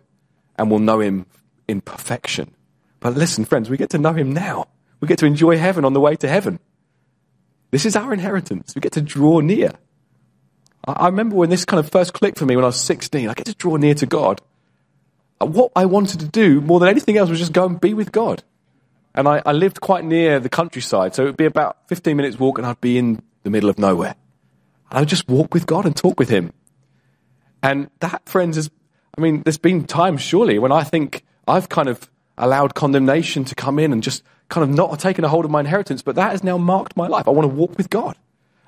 and 0.55 0.69
we'll 0.69 0.81
know 0.81 0.99
Him 0.99 1.25
in 1.67 1.81
perfection. 1.81 2.53
But 2.99 3.15
listen, 3.15 3.43
friends, 3.43 3.71
we 3.71 3.77
get 3.77 3.89
to 3.89 3.97
know 3.97 4.13
Him 4.13 4.31
now. 4.31 4.67
We 4.99 5.07
get 5.07 5.17
to 5.17 5.25
enjoy 5.25 5.57
heaven 5.57 5.83
on 5.83 5.93
the 5.93 5.99
way 5.99 6.15
to 6.17 6.27
heaven. 6.27 6.59
This 7.71 7.87
is 7.87 7.95
our 7.95 8.13
inheritance. 8.13 8.75
We 8.75 8.81
get 8.81 8.91
to 8.91 9.01
draw 9.01 9.39
near. 9.39 9.71
I 10.85 11.07
remember 11.07 11.35
when 11.35 11.49
this 11.49 11.65
kind 11.65 11.79
of 11.79 11.89
first 11.89 12.13
clicked 12.13 12.37
for 12.37 12.45
me 12.45 12.55
when 12.55 12.65
I 12.65 12.67
was 12.67 12.79
16. 12.79 13.27
I 13.27 13.33
get 13.33 13.47
to 13.47 13.55
draw 13.55 13.77
near 13.77 13.95
to 13.95 14.05
God. 14.05 14.41
What 15.39 15.71
I 15.75 15.85
wanted 15.85 16.19
to 16.19 16.27
do 16.27 16.61
more 16.61 16.79
than 16.79 16.87
anything 16.87 17.17
else 17.17 17.31
was 17.31 17.39
just 17.39 17.51
go 17.51 17.65
and 17.65 17.81
be 17.81 17.95
with 17.95 18.11
God. 18.11 18.43
And 19.15 19.27
I, 19.27 19.41
I 19.43 19.53
lived 19.53 19.81
quite 19.81 20.05
near 20.05 20.39
the 20.39 20.49
countryside, 20.49 21.15
so 21.15 21.23
it 21.23 21.25
would 21.25 21.37
be 21.37 21.45
about 21.45 21.77
15 21.87 22.15
minutes 22.15 22.37
walk 22.37 22.59
and 22.59 22.67
I'd 22.67 22.79
be 22.79 22.99
in 22.99 23.19
the 23.43 23.49
middle 23.49 23.69
of 23.69 23.77
nowhere. 23.77 24.15
And 24.89 24.97
I 24.97 25.01
would 25.01 25.09
just 25.09 25.27
walk 25.27 25.53
with 25.53 25.65
God 25.65 25.85
and 25.85 25.95
talk 25.95 26.19
with 26.19 26.29
Him. 26.29 26.53
And 27.61 27.89
that, 27.99 28.27
friends, 28.27 28.57
is, 28.57 28.69
I 29.17 29.21
mean, 29.21 29.43
there's 29.43 29.57
been 29.57 29.85
times, 29.85 30.21
surely, 30.21 30.59
when 30.59 30.71
I 30.71 30.83
think 30.83 31.23
I've 31.47 31.69
kind 31.69 31.87
of 31.87 32.09
allowed 32.37 32.73
condemnation 32.73 33.45
to 33.45 33.55
come 33.55 33.79
in 33.79 33.93
and 33.93 34.01
just 34.01 34.23
kind 34.49 34.63
of 34.63 34.75
not 34.75 34.99
taken 34.99 35.23
a 35.23 35.29
hold 35.29 35.45
of 35.45 35.51
my 35.51 35.59
inheritance, 35.59 36.01
but 36.01 36.15
that 36.15 36.31
has 36.31 36.43
now 36.43 36.57
marked 36.57 36.97
my 36.97 37.07
life. 37.07 37.27
I 37.27 37.31
want 37.31 37.49
to 37.49 37.55
walk 37.55 37.77
with 37.77 37.89
God. 37.89 38.17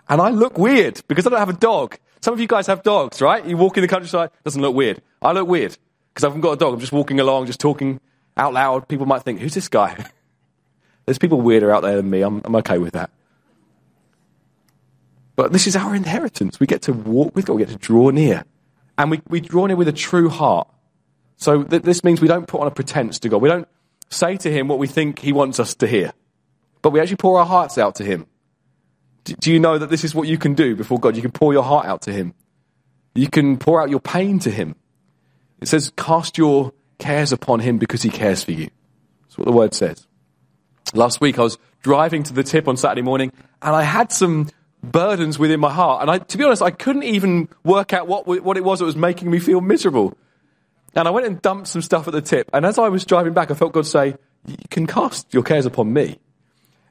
And 0.07 0.21
I 0.21 0.29
look 0.29 0.57
weird 0.57 1.01
because 1.07 1.25
I 1.25 1.29
don't 1.29 1.39
have 1.39 1.49
a 1.49 1.53
dog. 1.53 1.97
Some 2.21 2.33
of 2.33 2.39
you 2.39 2.47
guys 2.47 2.67
have 2.67 2.83
dogs, 2.83 3.21
right? 3.21 3.45
You 3.45 3.57
walk 3.57 3.77
in 3.77 3.81
the 3.81 3.87
countryside, 3.87 4.29
doesn't 4.43 4.61
look 4.61 4.75
weird. 4.75 5.01
I 5.21 5.31
look 5.31 5.47
weird 5.47 5.77
because 6.13 6.23
I 6.23 6.27
haven't 6.27 6.41
got 6.41 6.53
a 6.53 6.57
dog. 6.57 6.73
I'm 6.73 6.79
just 6.79 6.91
walking 6.91 7.19
along, 7.19 7.47
just 7.47 7.59
talking 7.59 7.99
out 8.37 8.53
loud. 8.53 8.87
People 8.87 9.05
might 9.05 9.23
think, 9.23 9.39
who's 9.39 9.53
this 9.53 9.67
guy? 9.67 10.05
There's 11.05 11.19
people 11.19 11.41
weirder 11.41 11.71
out 11.71 11.83
there 11.83 11.97
than 11.97 12.09
me. 12.09 12.21
I'm, 12.21 12.41
I'm 12.45 12.55
okay 12.57 12.77
with 12.77 12.93
that. 12.93 13.09
But 15.35 15.51
this 15.51 15.67
is 15.67 15.75
our 15.75 15.93
inheritance. 15.95 16.59
We 16.59 16.67
get 16.67 16.83
to 16.83 16.93
walk 16.93 17.35
with 17.35 17.45
God, 17.45 17.55
we 17.55 17.65
get 17.65 17.71
to 17.71 17.77
draw 17.77 18.09
near. 18.09 18.45
And 18.97 19.11
we, 19.11 19.21
we 19.27 19.41
draw 19.41 19.65
near 19.65 19.75
with 19.75 19.87
a 19.87 19.93
true 19.93 20.29
heart. 20.29 20.69
So 21.37 21.63
th- 21.63 21.83
this 21.83 22.03
means 22.03 22.21
we 22.21 22.27
don't 22.27 22.47
put 22.47 22.61
on 22.61 22.67
a 22.67 22.71
pretense 22.71 23.19
to 23.19 23.29
God. 23.29 23.41
We 23.41 23.49
don't 23.49 23.67
say 24.09 24.37
to 24.37 24.51
Him 24.51 24.67
what 24.67 24.79
we 24.79 24.87
think 24.87 25.19
He 25.19 25.33
wants 25.33 25.59
us 25.59 25.75
to 25.75 25.87
hear. 25.87 26.13
But 26.81 26.91
we 26.91 26.99
actually 26.99 27.17
pour 27.17 27.39
our 27.39 27.45
hearts 27.45 27.77
out 27.77 27.95
to 27.95 28.05
Him. 28.05 28.25
D- 29.25 29.35
do 29.39 29.51
you 29.51 29.59
know 29.59 29.77
that 29.77 29.89
this 29.89 30.05
is 30.05 30.15
what 30.15 30.27
you 30.27 30.37
can 30.37 30.53
do 30.53 30.75
before 30.75 30.99
God? 30.99 31.15
You 31.15 31.21
can 31.21 31.31
pour 31.31 31.51
your 31.51 31.63
heart 31.63 31.85
out 31.85 32.03
to 32.03 32.13
Him. 32.13 32.33
You 33.13 33.27
can 33.27 33.57
pour 33.57 33.81
out 33.81 33.89
your 33.89 33.99
pain 33.99 34.39
to 34.39 34.49
Him. 34.51 34.75
It 35.59 35.67
says, 35.67 35.91
cast 35.97 36.37
your 36.37 36.73
cares 36.99 37.33
upon 37.33 37.59
Him 37.59 37.77
because 37.77 38.01
He 38.01 38.09
cares 38.09 38.43
for 38.43 38.51
you. 38.51 38.69
That's 39.23 39.37
what 39.37 39.45
the 39.45 39.51
word 39.51 39.73
says. 39.73 40.07
Last 40.93 41.19
week 41.19 41.37
I 41.37 41.41
was 41.41 41.57
driving 41.81 42.23
to 42.23 42.33
the 42.33 42.43
tip 42.43 42.67
on 42.67 42.77
Saturday 42.77 43.01
morning 43.01 43.33
and 43.61 43.75
I 43.75 43.83
had 43.83 44.11
some 44.11 44.49
burdens 44.91 45.37
within 45.39 45.59
my 45.59 45.71
heart. 45.71 46.01
And 46.01 46.11
I, 46.11 46.19
to 46.19 46.37
be 46.37 46.43
honest, 46.43 46.61
I 46.61 46.71
couldn't 46.71 47.03
even 47.03 47.49
work 47.63 47.93
out 47.93 48.07
what, 48.07 48.27
what 48.27 48.57
it 48.57 48.63
was 48.63 48.79
that 48.79 48.85
was 48.85 48.95
making 48.95 49.29
me 49.29 49.39
feel 49.39 49.61
miserable. 49.61 50.17
And 50.95 51.07
I 51.07 51.11
went 51.11 51.27
and 51.27 51.41
dumped 51.41 51.67
some 51.67 51.81
stuff 51.81 52.07
at 52.07 52.13
the 52.13 52.21
tip. 52.21 52.49
And 52.53 52.65
as 52.65 52.79
I 52.79 52.89
was 52.89 53.05
driving 53.05 53.33
back, 53.33 53.51
I 53.51 53.53
felt 53.53 53.73
God 53.73 53.85
say, 53.85 54.15
you 54.47 54.55
can 54.69 54.87
cast 54.87 55.33
your 55.33 55.43
cares 55.43 55.65
upon 55.65 55.91
me. 55.91 56.19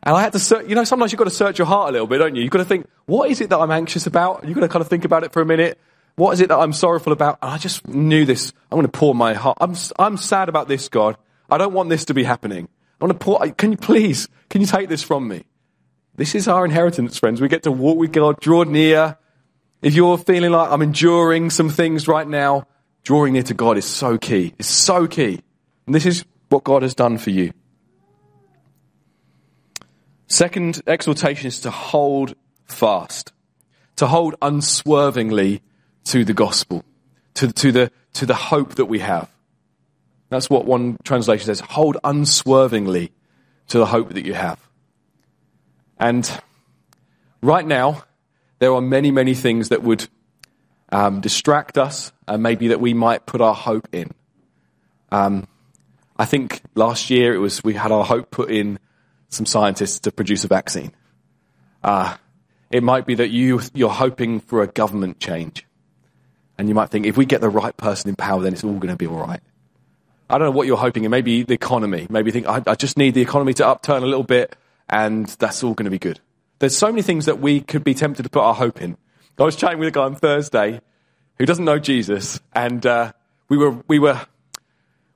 And 0.02 0.14
I 0.14 0.20
had 0.20 0.32
to 0.34 0.38
search, 0.38 0.68
you 0.68 0.74
know, 0.74 0.84
sometimes 0.84 1.12
you've 1.12 1.18
got 1.18 1.24
to 1.24 1.30
search 1.30 1.58
your 1.58 1.66
heart 1.66 1.88
a 1.88 1.92
little 1.92 2.06
bit, 2.06 2.18
don't 2.18 2.36
you? 2.36 2.42
You've 2.42 2.50
got 2.50 2.58
to 2.58 2.64
think, 2.66 2.86
what 3.06 3.30
is 3.30 3.40
it 3.40 3.48
that 3.48 3.58
I'm 3.58 3.70
anxious 3.70 4.06
about? 4.06 4.44
You've 4.44 4.54
got 4.54 4.60
to 4.60 4.68
kind 4.68 4.82
of 4.82 4.88
think 4.88 5.06
about 5.06 5.24
it 5.24 5.32
for 5.32 5.40
a 5.40 5.46
minute. 5.46 5.78
What 6.16 6.32
is 6.32 6.40
it 6.40 6.48
that 6.48 6.58
I'm 6.58 6.74
sorrowful 6.74 7.12
about? 7.12 7.38
And 7.40 7.50
I 7.52 7.58
just 7.58 7.88
knew 7.88 8.26
this. 8.26 8.52
I'm 8.70 8.76
going 8.76 8.86
to 8.86 8.92
pour 8.92 9.14
my 9.14 9.32
heart. 9.32 9.56
I'm, 9.60 9.74
I'm 9.98 10.18
sad 10.18 10.50
about 10.50 10.68
this, 10.68 10.88
God. 10.90 11.16
I 11.50 11.56
don't 11.56 11.72
want 11.72 11.88
this 11.88 12.04
to 12.06 12.14
be 12.14 12.24
happening. 12.24 12.68
I 13.00 13.04
want 13.04 13.18
to 13.18 13.24
pour, 13.24 13.40
can 13.52 13.72
you 13.72 13.78
please, 13.78 14.28
can 14.50 14.60
you 14.60 14.66
take 14.66 14.88
this 14.90 15.02
from 15.02 15.26
me? 15.26 15.44
This 16.16 16.34
is 16.34 16.46
our 16.46 16.64
inheritance, 16.64 17.18
friends. 17.18 17.40
We 17.40 17.48
get 17.48 17.64
to 17.64 17.72
walk 17.72 17.98
with 17.98 18.12
God, 18.12 18.38
draw 18.40 18.62
near. 18.62 19.18
If 19.82 19.94
you're 19.94 20.16
feeling 20.16 20.52
like 20.52 20.70
I'm 20.70 20.82
enduring 20.82 21.50
some 21.50 21.68
things 21.68 22.06
right 22.06 22.26
now, 22.26 22.66
drawing 23.02 23.32
near 23.32 23.42
to 23.44 23.54
God 23.54 23.76
is 23.76 23.84
so 23.84 24.16
key. 24.16 24.54
It's 24.58 24.68
so 24.68 25.06
key. 25.08 25.40
And 25.86 25.94
this 25.94 26.06
is 26.06 26.24
what 26.48 26.64
God 26.64 26.82
has 26.82 26.94
done 26.94 27.18
for 27.18 27.30
you. 27.30 27.52
Second 30.28 30.82
exhortation 30.86 31.48
is 31.48 31.60
to 31.60 31.70
hold 31.70 32.34
fast, 32.64 33.32
to 33.96 34.06
hold 34.06 34.36
unswervingly 34.40 35.62
to 36.04 36.24
the 36.24 36.34
gospel, 36.34 36.84
to, 37.34 37.52
to, 37.52 37.72
the, 37.72 37.92
to 38.14 38.26
the 38.26 38.34
hope 38.34 38.76
that 38.76 38.86
we 38.86 39.00
have. 39.00 39.28
That's 40.30 40.48
what 40.48 40.64
one 40.64 40.96
translation 41.04 41.46
says. 41.46 41.60
Hold 41.60 41.98
unswervingly 42.02 43.12
to 43.68 43.78
the 43.78 43.86
hope 43.86 44.14
that 44.14 44.24
you 44.24 44.34
have. 44.34 44.58
And 45.98 46.28
right 47.42 47.66
now, 47.66 48.04
there 48.58 48.72
are 48.72 48.80
many, 48.80 49.10
many 49.10 49.34
things 49.34 49.68
that 49.68 49.82
would 49.82 50.08
um, 50.90 51.20
distract 51.20 51.78
us 51.78 52.12
and 52.26 52.42
maybe 52.42 52.68
that 52.68 52.80
we 52.80 52.94
might 52.94 53.26
put 53.26 53.40
our 53.40 53.54
hope 53.54 53.88
in. 53.92 54.12
Um, 55.10 55.46
I 56.16 56.24
think 56.24 56.62
last 56.74 57.10
year 57.10 57.34
it 57.34 57.38
was 57.38 57.62
we 57.64 57.74
had 57.74 57.92
our 57.92 58.04
hope 58.04 58.30
put 58.30 58.50
in 58.50 58.78
some 59.28 59.46
scientists 59.46 60.00
to 60.00 60.12
produce 60.12 60.44
a 60.44 60.48
vaccine. 60.48 60.92
Uh, 61.82 62.16
it 62.70 62.82
might 62.82 63.06
be 63.06 63.14
that 63.16 63.28
you, 63.28 63.60
you're 63.74 63.90
hoping 63.90 64.40
for 64.40 64.62
a 64.62 64.66
government 64.66 65.20
change. 65.20 65.66
And 66.56 66.68
you 66.68 66.74
might 66.74 66.90
think, 66.90 67.06
if 67.06 67.16
we 67.16 67.26
get 67.26 67.40
the 67.40 67.48
right 67.48 67.76
person 67.76 68.08
in 68.08 68.16
power, 68.16 68.40
then 68.40 68.52
it's 68.52 68.62
all 68.62 68.74
going 68.74 68.92
to 68.92 68.96
be 68.96 69.06
all 69.06 69.18
right. 69.18 69.40
I 70.30 70.38
don't 70.38 70.46
know 70.46 70.56
what 70.56 70.66
you're 70.66 70.76
hoping, 70.76 71.04
and 71.04 71.10
maybe 71.10 71.42
the 71.42 71.52
economy. 71.52 72.06
Maybe 72.08 72.30
think, 72.30 72.46
I, 72.46 72.62
I 72.66 72.74
just 72.76 72.96
need 72.96 73.14
the 73.14 73.20
economy 73.20 73.54
to 73.54 73.66
upturn 73.66 74.02
a 74.02 74.06
little 74.06 74.22
bit, 74.22 74.56
and 74.88 75.26
that's 75.26 75.62
all 75.62 75.74
going 75.74 75.84
to 75.84 75.90
be 75.90 75.98
good. 75.98 76.20
There's 76.58 76.76
so 76.76 76.88
many 76.88 77.02
things 77.02 77.26
that 77.26 77.40
we 77.40 77.60
could 77.60 77.84
be 77.84 77.94
tempted 77.94 78.22
to 78.22 78.28
put 78.28 78.42
our 78.42 78.54
hope 78.54 78.80
in. 78.80 78.96
I 79.38 79.42
was 79.42 79.56
chatting 79.56 79.78
with 79.78 79.88
a 79.88 79.90
guy 79.90 80.04
on 80.04 80.14
Thursday 80.14 80.80
who 81.38 81.46
doesn't 81.46 81.64
know 81.64 81.78
Jesus, 81.78 82.40
and 82.54 82.84
uh, 82.86 83.12
we 83.48 83.56
were 83.56 83.82
we 83.88 83.98
were 83.98 84.20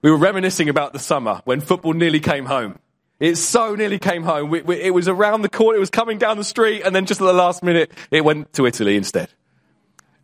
we 0.03 0.11
were 0.11 0.17
reminiscing 0.17 0.69
about 0.69 0.93
the 0.93 0.99
summer 0.99 1.41
when 1.45 1.61
football 1.61 1.93
nearly 1.93 2.21
came 2.21 2.47
home. 2.47 2.79
It 3.21 3.37
so 3.37 3.75
nearly 3.75 3.99
came 3.99 4.23
home. 4.23 4.49
We, 4.49 4.63
we, 4.63 4.81
it 4.81 4.95
was 4.95 5.09
around 5.09 5.43
the 5.43 5.49
corner. 5.49 5.77
It 5.77 5.81
was 5.81 5.91
coming 5.91 6.19
down 6.19 6.37
the 6.37 6.45
street, 6.45 6.83
and 6.85 6.95
then 6.95 7.07
just 7.07 7.21
at 7.21 7.25
the 7.25 7.33
last 7.33 7.63
minute, 7.65 7.93
it 8.11 8.25
went 8.25 8.53
to 8.55 8.67
Italy 8.67 8.97
instead. 8.97 9.29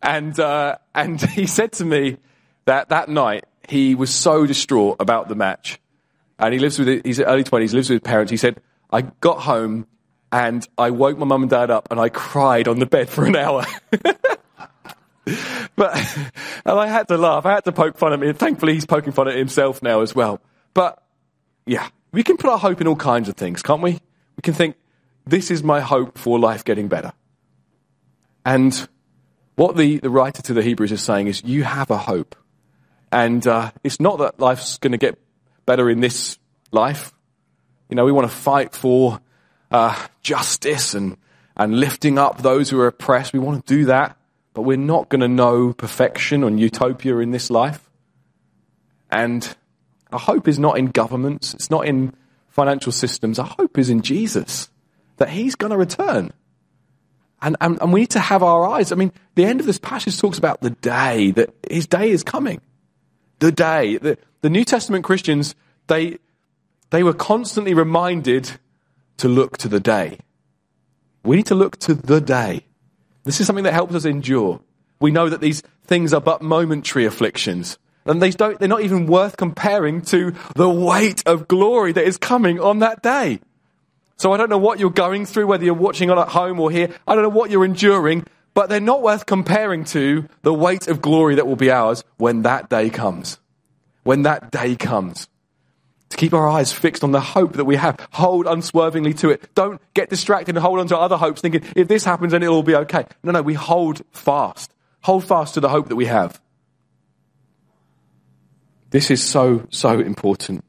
And 0.01 0.37
uh, 0.39 0.77
and 0.93 1.21
he 1.31 1.45
said 1.45 1.71
to 1.73 1.85
me 1.85 2.17
that 2.65 2.89
that 2.89 3.09
night 3.09 3.45
he 3.67 3.95
was 3.95 4.13
so 4.13 4.45
distraught 4.45 4.97
about 4.99 5.29
the 5.29 5.35
match, 5.35 5.79
and 6.37 6.53
he 6.53 6.59
lives 6.59 6.77
with 6.77 7.05
he's 7.05 7.19
early 7.19 7.43
twenties, 7.43 7.73
lives 7.73 7.89
with 7.89 8.01
his 8.01 8.07
parents. 8.07 8.31
He 8.31 8.37
said 8.37 8.61
I 8.95 9.01
got 9.01 9.41
home 9.41 9.87
and 10.31 10.65
I 10.77 10.91
woke 10.91 11.17
my 11.17 11.25
mum 11.25 11.41
and 11.41 11.49
dad 11.49 11.69
up 11.69 11.89
and 11.91 11.99
I 11.99 12.07
cried 12.07 12.69
on 12.69 12.79
the 12.79 12.85
bed 12.85 13.09
for 13.09 13.25
an 13.25 13.35
hour. 13.35 13.65
but 15.75 16.17
and 16.65 16.79
I 16.79 16.87
had 16.87 17.09
to 17.09 17.17
laugh. 17.17 17.45
I 17.45 17.51
had 17.51 17.65
to 17.65 17.73
poke 17.73 17.97
fun 17.97 18.13
at 18.13 18.23
him. 18.23 18.33
Thankfully, 18.35 18.73
he's 18.73 18.85
poking 18.85 19.11
fun 19.11 19.27
at 19.27 19.35
himself 19.35 19.83
now 19.83 19.99
as 19.99 20.15
well. 20.15 20.39
But 20.73 21.03
yeah, 21.65 21.89
we 22.13 22.23
can 22.23 22.37
put 22.37 22.49
our 22.49 22.57
hope 22.57 22.79
in 22.79 22.87
all 22.87 22.95
kinds 22.95 23.27
of 23.27 23.35
things, 23.35 23.61
can't 23.61 23.81
we? 23.81 23.99
We 24.37 24.41
can 24.43 24.53
think, 24.53 24.77
this 25.25 25.51
is 25.51 25.61
my 25.61 25.81
hope 25.81 26.17
for 26.17 26.39
life 26.39 26.63
getting 26.63 26.87
better. 26.87 27.11
And 28.45 28.87
what 29.55 29.75
the, 29.75 29.97
the 29.97 30.09
writer 30.09 30.41
to 30.43 30.53
the 30.53 30.61
Hebrews 30.61 30.93
is 30.93 31.01
saying 31.01 31.27
is, 31.27 31.43
you 31.43 31.63
have 31.63 31.91
a 31.91 31.97
hope. 31.97 32.33
And 33.11 33.45
uh, 33.45 33.71
it's 33.83 33.99
not 33.99 34.19
that 34.19 34.39
life's 34.39 34.77
going 34.77 34.93
to 34.93 34.97
get 34.97 35.19
better 35.65 35.89
in 35.89 35.99
this 35.99 36.39
life. 36.71 37.11
You 37.89 37.95
know, 37.95 38.05
we 38.05 38.11
want 38.11 38.29
to 38.29 38.35
fight 38.35 38.73
for 38.73 39.19
uh, 39.71 40.07
justice 40.21 40.93
and, 40.93 41.17
and 41.55 41.79
lifting 41.79 42.17
up 42.17 42.41
those 42.41 42.69
who 42.69 42.79
are 42.79 42.87
oppressed. 42.87 43.33
We 43.33 43.39
want 43.39 43.65
to 43.65 43.75
do 43.75 43.85
that, 43.85 44.17
but 44.53 44.63
we're 44.63 44.77
not 44.77 45.09
going 45.09 45.21
to 45.21 45.27
know 45.27 45.73
perfection 45.73 46.43
and 46.43 46.59
utopia 46.59 47.17
in 47.17 47.31
this 47.31 47.49
life. 47.49 47.89
And 49.11 49.55
our 50.11 50.19
hope 50.19 50.47
is 50.47 50.57
not 50.59 50.77
in 50.77 50.87
governments, 50.87 51.53
it's 51.53 51.69
not 51.69 51.85
in 51.85 52.13
financial 52.49 52.91
systems. 52.91 53.37
Our 53.37 53.45
hope 53.45 53.77
is 53.77 53.89
in 53.89 54.01
Jesus, 54.01 54.69
that 55.17 55.29
He's 55.29 55.55
going 55.55 55.71
to 55.71 55.77
return. 55.77 56.31
And, 57.41 57.57
and, 57.59 57.79
and 57.81 57.93
we 57.93 58.01
need 58.01 58.11
to 58.11 58.19
have 58.19 58.41
our 58.41 58.65
eyes. 58.65 58.91
I 58.91 58.95
mean, 58.95 59.11
the 59.35 59.45
end 59.45 59.59
of 59.59 59.65
this 59.65 59.77
passage 59.77 60.17
talks 60.19 60.37
about 60.37 60.61
the 60.61 60.69
day, 60.69 61.31
that 61.31 61.53
His 61.69 61.85
day 61.85 62.09
is 62.09 62.23
coming. 62.23 62.61
The 63.39 63.51
day, 63.51 63.97
the, 63.97 64.17
the 64.41 64.49
New 64.49 64.63
Testament 64.63 65.03
Christians, 65.03 65.53
they, 65.87 66.17
they 66.89 67.03
were 67.03 67.13
constantly 67.13 67.73
reminded 67.73 68.51
to 69.17 69.27
look 69.27 69.57
to 69.57 69.67
the 69.67 69.79
day. 69.79 70.19
We 71.23 71.35
need 71.35 71.47
to 71.47 71.55
look 71.55 71.77
to 71.79 71.93
the 71.93 72.21
day. 72.21 72.65
This 73.23 73.41
is 73.41 73.47
something 73.47 73.63
that 73.63 73.73
helps 73.73 73.95
us 73.95 74.05
endure. 74.05 74.61
We 74.99 75.11
know 75.11 75.29
that 75.29 75.41
these 75.41 75.61
things 75.85 76.13
are 76.13 76.21
but 76.21 76.41
momentary 76.41 77.05
afflictions. 77.05 77.77
And 78.05 78.21
they 78.21 78.29
don't, 78.29 78.59
they're 78.59 78.67
not 78.67 78.83
even 78.83 79.07
worth 79.07 79.35
comparing 79.35 80.01
to 80.03 80.33
the 80.55 80.69
weight 80.69 81.23
of 81.25 81.47
glory 81.47 81.91
that 81.93 82.05
is 82.05 82.17
coming 82.17 82.59
on 82.59 82.79
that 82.79 83.01
day. 83.01 83.39
So 84.17 84.31
I 84.31 84.37
don't 84.37 84.49
know 84.49 84.59
what 84.59 84.79
you're 84.79 84.91
going 84.91 85.25
through, 85.25 85.47
whether 85.47 85.65
you're 85.65 85.73
watching 85.73 86.11
on 86.11 86.19
at 86.19 86.29
home 86.29 86.59
or 86.59 86.69
here. 86.69 86.89
I 87.07 87.15
don't 87.15 87.23
know 87.23 87.29
what 87.29 87.49
you're 87.49 87.65
enduring, 87.65 88.25
but 88.53 88.69
they're 88.69 88.79
not 88.79 89.01
worth 89.01 89.25
comparing 89.25 89.83
to 89.85 90.29
the 90.43 90.53
weight 90.53 90.87
of 90.87 91.01
glory 91.01 91.35
that 91.35 91.47
will 91.47 91.55
be 91.55 91.71
ours 91.71 92.03
when 92.17 92.43
that 92.43 92.69
day 92.69 92.89
comes. 92.89 93.39
When 94.03 94.21
that 94.21 94.51
day 94.51 94.75
comes. 94.75 95.27
To 96.09 96.17
keep 96.17 96.33
our 96.33 96.47
eyes 96.47 96.71
fixed 96.71 97.03
on 97.03 97.11
the 97.11 97.19
hope 97.19 97.53
that 97.53 97.65
we 97.65 97.75
have. 97.75 97.99
Hold 98.11 98.47
unswervingly 98.47 99.13
to 99.15 99.31
it. 99.31 99.53
Don't 99.55 99.81
get 99.93 100.09
distracted 100.09 100.55
and 100.55 100.63
hold 100.63 100.79
on 100.79 100.87
to 100.87 100.97
other 100.97 101.17
hopes 101.17 101.41
thinking, 101.41 101.63
if 101.75 101.87
this 101.87 102.05
happens, 102.05 102.31
then 102.31 102.43
it'll 102.43 102.55
all 102.55 102.63
be 102.63 102.75
okay. 102.75 103.05
No, 103.23 103.31
no, 103.31 103.41
we 103.41 103.53
hold 103.53 104.01
fast. 104.11 104.71
Hold 105.01 105.25
fast 105.25 105.55
to 105.55 105.59
the 105.59 105.69
hope 105.69 105.89
that 105.89 105.95
we 105.95 106.05
have. 106.05 106.39
This 108.91 109.11
is 109.11 109.21
so, 109.21 109.67
so 109.71 109.99
important. 109.99 110.63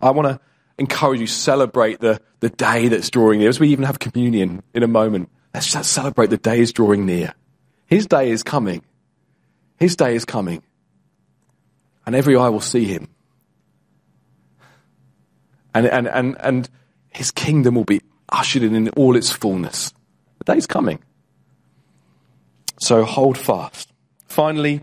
I 0.00 0.10
want 0.10 0.28
to 0.28 0.40
encourage 0.78 1.20
you, 1.20 1.26
celebrate 1.26 2.00
the, 2.00 2.20
the 2.40 2.50
day 2.50 2.88
that's 2.88 3.08
drawing 3.08 3.38
near. 3.38 3.48
As 3.48 3.60
we 3.60 3.68
even 3.68 3.84
have 3.84 3.98
communion 3.98 4.62
in 4.74 4.82
a 4.82 4.88
moment, 4.88 5.30
let's 5.54 5.72
just 5.72 5.92
celebrate 5.92 6.30
the 6.30 6.36
day 6.36 6.60
is 6.60 6.72
drawing 6.72 7.06
near. 7.06 7.34
His 7.86 8.06
day 8.06 8.30
is 8.30 8.42
coming. 8.42 8.82
His 9.78 9.96
day 9.96 10.14
is 10.14 10.24
coming. 10.24 10.62
And 12.04 12.14
every 12.14 12.36
eye 12.36 12.48
will 12.48 12.60
see 12.60 12.84
him. 12.84 13.08
And, 15.74 15.86
and, 15.86 16.08
and, 16.08 16.36
and 16.40 16.70
his 17.10 17.30
kingdom 17.30 17.74
will 17.74 17.84
be 17.84 18.02
ushered 18.28 18.62
in 18.62 18.74
in 18.74 18.88
all 18.90 19.16
its 19.16 19.30
fullness. 19.30 19.92
The 20.38 20.52
day's 20.52 20.66
coming. 20.66 20.98
So 22.80 23.04
hold 23.04 23.38
fast. 23.38 23.92
Finally, 24.26 24.82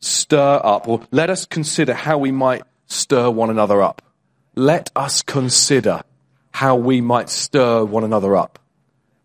stir 0.00 0.60
up, 0.64 0.88
or 0.88 1.06
let 1.10 1.30
us 1.30 1.44
consider 1.46 1.94
how 1.94 2.18
we 2.18 2.32
might 2.32 2.62
stir 2.86 3.30
one 3.30 3.50
another 3.50 3.82
up 3.82 4.02
let 4.56 4.90
us 4.96 5.22
consider 5.22 6.02
how 6.50 6.76
we 6.76 7.02
might 7.02 7.28
stir 7.28 7.84
one 7.84 8.04
another 8.04 8.34
up. 8.34 8.58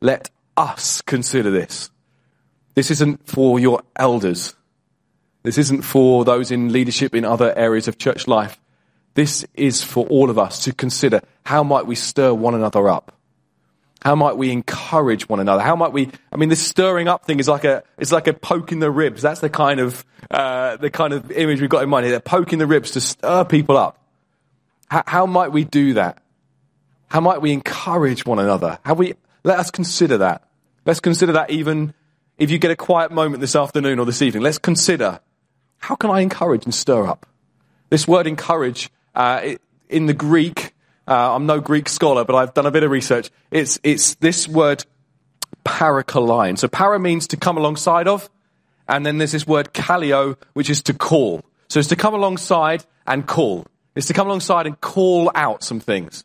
Let 0.02 0.30
us 0.58 1.02
consider 1.02 1.50
this. 1.50 1.90
This 2.76 2.92
isn't 2.92 3.28
for 3.28 3.60
your 3.60 3.82
elders. 3.96 4.56
This 5.44 5.58
isn't 5.58 5.84
for 5.84 6.26
those 6.26 6.52
in 6.52 6.74
leadership 6.74 7.16
in 7.16 7.24
other 7.24 7.58
areas 7.58 7.88
of 7.88 7.98
church 7.98 8.28
life. 8.28 8.60
This 9.14 9.46
is 9.54 9.84
for 9.84 10.06
all 10.08 10.30
of 10.30 10.40
us 10.40 10.64
to 10.66 10.74
consider 10.74 11.22
how 11.44 11.64
might 11.64 11.86
we 11.86 11.96
stir 11.96 12.34
one 12.34 12.56
another 12.56 12.88
up? 12.88 13.14
How 14.02 14.16
might 14.16 14.38
we 14.38 14.52
encourage 14.52 15.30
one 15.30 15.40
another? 15.40 15.62
How 15.62 15.76
might 15.76 15.92
we? 15.92 16.10
I 16.32 16.38
mean, 16.38 16.50
this 16.50 16.66
stirring 16.66 17.08
up 17.08 17.26
thing 17.26 17.40
is 17.40 17.48
like 17.48 17.66
a 17.66 17.84
it's 18.00 18.12
like 18.12 18.28
a 18.28 18.34
poke 18.34 18.72
in 18.72 18.80
the 18.80 18.90
ribs. 18.90 19.22
That's 19.22 19.42
the 19.42 19.50
kind 19.50 19.80
of 19.80 20.04
uh, 20.32 20.78
the 20.78 20.90
kind 20.90 21.14
of 21.14 21.32
image 21.32 21.62
we've 21.62 21.70
got 21.70 21.84
in 21.84 21.90
mind 21.90 22.08
here. 22.08 22.20
Poking 22.20 22.58
the 22.58 22.66
ribs 22.66 22.92
to 22.92 23.02
stir 23.02 23.46
people 23.46 23.78
up. 23.78 24.00
How, 24.90 25.04
how 25.06 25.26
might 25.26 25.52
we 25.52 25.66
do 25.66 25.94
that? 25.94 26.22
How 27.10 27.22
might 27.22 27.42
we 27.42 27.52
encourage 27.52 28.26
one 28.26 28.40
another? 28.40 28.80
How 28.84 28.94
we, 28.94 29.14
let 29.44 29.60
us 29.60 29.70
consider 29.70 30.18
that. 30.20 30.48
Let's 30.86 31.00
consider 31.00 31.34
that 31.34 31.52
even 31.52 31.94
if 32.38 32.50
you 32.50 32.58
get 32.58 32.72
a 32.72 32.76
quiet 32.76 33.12
moment 33.12 33.40
this 33.40 33.56
afternoon 33.56 34.00
or 34.00 34.06
this 34.06 34.22
evening. 34.22 34.42
Let's 34.42 34.58
consider 34.58 35.20
how 35.78 35.96
can 35.96 36.10
I 36.10 36.22
encourage 36.22 36.66
and 36.66 36.74
stir 36.74 37.06
up? 37.06 37.28
This 37.90 38.08
word 38.08 38.26
encourage, 38.26 38.90
uh, 39.16 39.56
in 39.90 40.06
the 40.06 40.14
Greek, 40.14 40.74
uh, 41.08 41.36
I'm 41.36 41.46
no 41.46 41.60
Greek 41.60 41.90
scholar, 41.90 42.24
but 42.26 42.36
I've 42.36 42.54
done 42.54 42.66
a 42.66 42.72
bit 42.72 42.84
of 42.84 42.92
research. 42.92 43.30
It's, 43.50 43.80
it's 43.84 44.16
this 44.16 44.48
word 44.48 44.86
parakalline. 45.66 46.58
So 46.58 46.68
para 46.68 47.00
means 47.00 47.28
to 47.28 47.38
come 47.38 47.58
alongside 47.58 48.08
of, 48.08 48.30
and 48.88 49.06
then 49.06 49.18
there's 49.18 49.32
this 49.32 49.48
word 49.48 49.74
kaleo, 49.74 50.38
which 50.54 50.70
is 50.70 50.82
to 50.84 50.94
call. 50.94 51.44
So 51.70 51.80
it's 51.80 51.90
to 51.90 51.96
come 51.96 52.14
alongside 52.14 52.86
and 53.08 53.26
call 53.26 53.66
It's 53.96 54.08
to 54.08 54.14
come 54.14 54.28
alongside 54.28 54.68
and 54.68 54.80
call 54.80 55.32
out 55.36 55.64
some 55.64 55.80
things. 55.80 56.24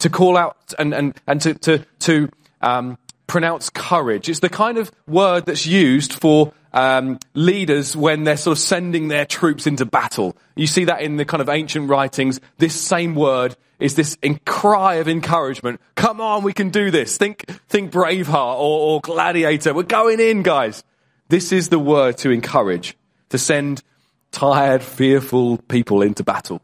To 0.00 0.10
call 0.10 0.36
out 0.36 0.56
and, 0.78 0.94
and, 0.94 1.20
and 1.26 1.40
to, 1.42 1.54
to, 1.54 1.86
to 2.00 2.28
um, 2.60 2.98
pronounce 3.26 3.70
courage. 3.70 4.28
It's 4.28 4.40
the 4.40 4.48
kind 4.48 4.78
of 4.78 4.90
word 5.06 5.46
that's 5.46 5.66
used 5.66 6.12
for 6.12 6.52
um, 6.72 7.18
leaders 7.34 7.96
when 7.96 8.24
they're 8.24 8.36
sort 8.36 8.58
of 8.58 8.62
sending 8.62 9.08
their 9.08 9.26
troops 9.26 9.66
into 9.66 9.84
battle. 9.84 10.36
You 10.56 10.66
see 10.66 10.84
that 10.84 11.02
in 11.02 11.16
the 11.16 11.24
kind 11.24 11.40
of 11.40 11.48
ancient 11.48 11.88
writings. 11.88 12.40
This 12.58 12.74
same 12.80 13.14
word 13.14 13.56
is 13.78 13.94
this 13.94 14.16
cry 14.44 14.94
of 14.94 15.08
encouragement. 15.08 15.80
Come 15.94 16.20
on, 16.20 16.42
we 16.42 16.52
can 16.52 16.70
do 16.70 16.90
this. 16.90 17.16
Think, 17.16 17.44
think 17.68 17.92
Braveheart 17.92 18.56
or, 18.56 18.94
or 18.94 19.00
Gladiator. 19.00 19.74
We're 19.74 19.82
going 19.82 20.20
in, 20.20 20.42
guys. 20.42 20.84
This 21.28 21.52
is 21.52 21.68
the 21.68 21.78
word 21.78 22.18
to 22.18 22.30
encourage, 22.30 22.96
to 23.30 23.38
send 23.38 23.82
tired, 24.30 24.82
fearful 24.82 25.58
people 25.58 26.02
into 26.02 26.22
battle. 26.22 26.60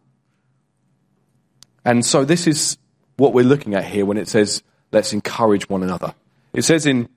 And 1.84 2.04
so 2.04 2.24
this 2.24 2.46
is 2.46 2.78
what 3.16 3.32
we're 3.32 3.44
looking 3.44 3.74
at 3.74 3.84
here 3.84 4.04
when 4.04 4.16
it 4.16 4.28
says, 4.28 4.62
let's 4.92 5.12
encourage 5.12 5.68
one 5.68 5.82
another. 5.82 6.14
It 6.52 6.62
says 6.62 6.86
in, 6.86 7.08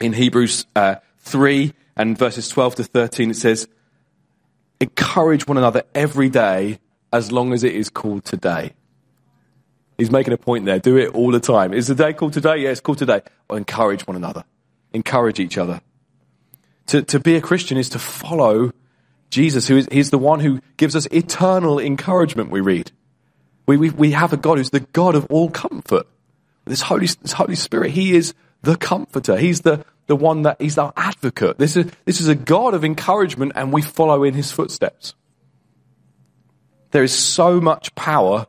in 0.00 0.12
Hebrews 0.12 0.66
uh, 0.74 0.96
3 1.20 1.72
and 1.96 2.18
verses 2.18 2.48
12 2.48 2.76
to 2.76 2.84
13, 2.84 3.30
it 3.30 3.36
says, 3.36 3.68
encourage 4.80 5.46
one 5.46 5.58
another 5.58 5.84
every 5.94 6.28
day 6.28 6.78
as 7.12 7.30
long 7.30 7.52
as 7.52 7.64
it 7.64 7.74
is 7.74 7.88
called 7.90 8.24
today. 8.24 8.72
He's 9.96 10.10
making 10.10 10.32
a 10.32 10.36
point 10.36 10.64
there. 10.64 10.80
Do 10.80 10.96
it 10.96 11.14
all 11.14 11.30
the 11.30 11.40
time. 11.40 11.72
Is 11.72 11.86
the 11.86 11.94
day 11.94 12.12
called 12.12 12.32
today? 12.32 12.58
Yeah, 12.58 12.70
it's 12.70 12.80
called 12.80 12.98
today. 12.98 13.22
Or 13.48 13.56
encourage 13.56 14.06
one 14.06 14.16
another. 14.16 14.44
Encourage 14.92 15.38
each 15.38 15.56
other. 15.56 15.80
To, 16.86 17.02
to 17.02 17.20
be 17.20 17.36
a 17.36 17.40
Christian 17.40 17.78
is 17.78 17.88
to 17.90 17.98
follow 17.98 18.72
Jesus, 19.30 19.68
who 19.68 19.76
is 19.76 19.88
he's 19.90 20.10
the 20.10 20.18
one 20.18 20.40
who 20.40 20.60
gives 20.76 20.94
us 20.94 21.06
eternal 21.06 21.78
encouragement, 21.78 22.50
we 22.50 22.60
read. 22.60 22.92
We, 23.66 23.76
we, 23.76 23.90
we 23.90 24.10
have 24.12 24.32
a 24.32 24.36
God 24.36 24.58
who's 24.58 24.70
the 24.70 24.80
God 24.80 25.14
of 25.14 25.26
all 25.30 25.50
comfort. 25.50 26.06
This 26.66 26.82
Holy, 26.82 27.06
this 27.06 27.32
Holy 27.32 27.56
Spirit, 27.56 27.92
He 27.92 28.14
is 28.14 28.34
the 28.62 28.76
comforter. 28.76 29.36
He's 29.36 29.62
the, 29.62 29.84
the 30.06 30.16
one 30.16 30.42
that, 30.42 30.60
He's 30.60 30.78
our 30.78 30.92
advocate. 30.96 31.58
This 31.58 31.76
is, 31.76 31.90
this 32.04 32.20
is 32.20 32.28
a 32.28 32.34
God 32.34 32.74
of 32.74 32.84
encouragement 32.84 33.52
and 33.54 33.72
we 33.72 33.82
follow 33.82 34.24
in 34.24 34.34
His 34.34 34.52
footsteps. 34.52 35.14
There 36.90 37.02
is 37.02 37.12
so 37.12 37.60
much 37.60 37.94
power 37.94 38.46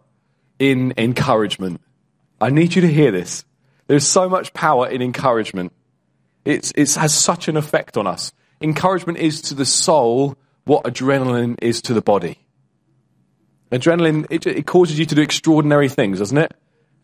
in 0.60 0.94
encouragement. 0.98 1.82
I 2.40 2.50
need 2.50 2.76
you 2.76 2.82
to 2.82 2.88
hear 2.88 3.12
this. 3.12 3.46
There's 3.88 4.06
so 4.06 4.30
much 4.30 4.54
power 4.54 4.88
in 4.88 5.02
encouragement. 5.02 5.74
It's, 6.44 6.72
it 6.76 6.94
has 6.96 7.14
such 7.14 7.48
an 7.48 7.58
effect 7.58 7.98
on 7.98 8.08
us. 8.08 8.34
Encouragement 8.62 9.18
is 9.18 9.42
to 9.44 9.56
the 9.56 9.66
soul 9.66 10.38
what 10.66 10.84
adrenaline 10.84 11.56
is 11.62 11.82
to 11.84 11.94
the 11.94 12.02
body. 12.02 12.40
Adrenaline, 13.72 14.28
it, 14.30 14.46
it 14.46 14.66
causes 14.66 14.98
you 14.98 15.06
to 15.06 15.16
do 15.16 15.22
extraordinary 15.22 15.90
things, 15.90 16.20
doesn't 16.20 16.38
it? 16.38 16.54